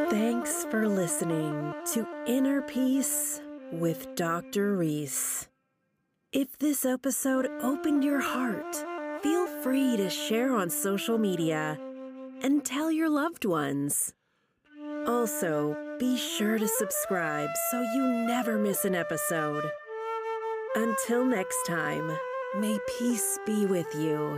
Thanks 0.09 0.65
for 0.65 0.87
listening 0.87 1.73
to 1.93 2.07
Inner 2.27 2.61
Peace 2.61 3.41
with 3.71 4.15
Dr. 4.15 4.75
Reese. 4.75 5.47
If 6.31 6.57
this 6.57 6.85
episode 6.85 7.47
opened 7.61 8.03
your 8.03 8.21
heart, 8.21 8.75
feel 9.21 9.47
free 9.61 9.97
to 9.97 10.09
share 10.09 10.53
on 10.53 10.69
social 10.69 11.17
media 11.17 11.79
and 12.41 12.63
tell 12.65 12.91
your 12.91 13.09
loved 13.09 13.45
ones. 13.45 14.13
Also, 15.07 15.77
be 15.99 16.17
sure 16.17 16.57
to 16.57 16.67
subscribe 16.67 17.49
so 17.71 17.81
you 17.81 18.03
never 18.27 18.57
miss 18.57 18.85
an 18.85 18.95
episode. 18.95 19.71
Until 20.75 21.23
next 21.23 21.65
time, 21.65 22.11
may 22.53 22.77
peace 22.85 23.39
be 23.45 23.65
with 23.65 23.87
you. 23.95 24.37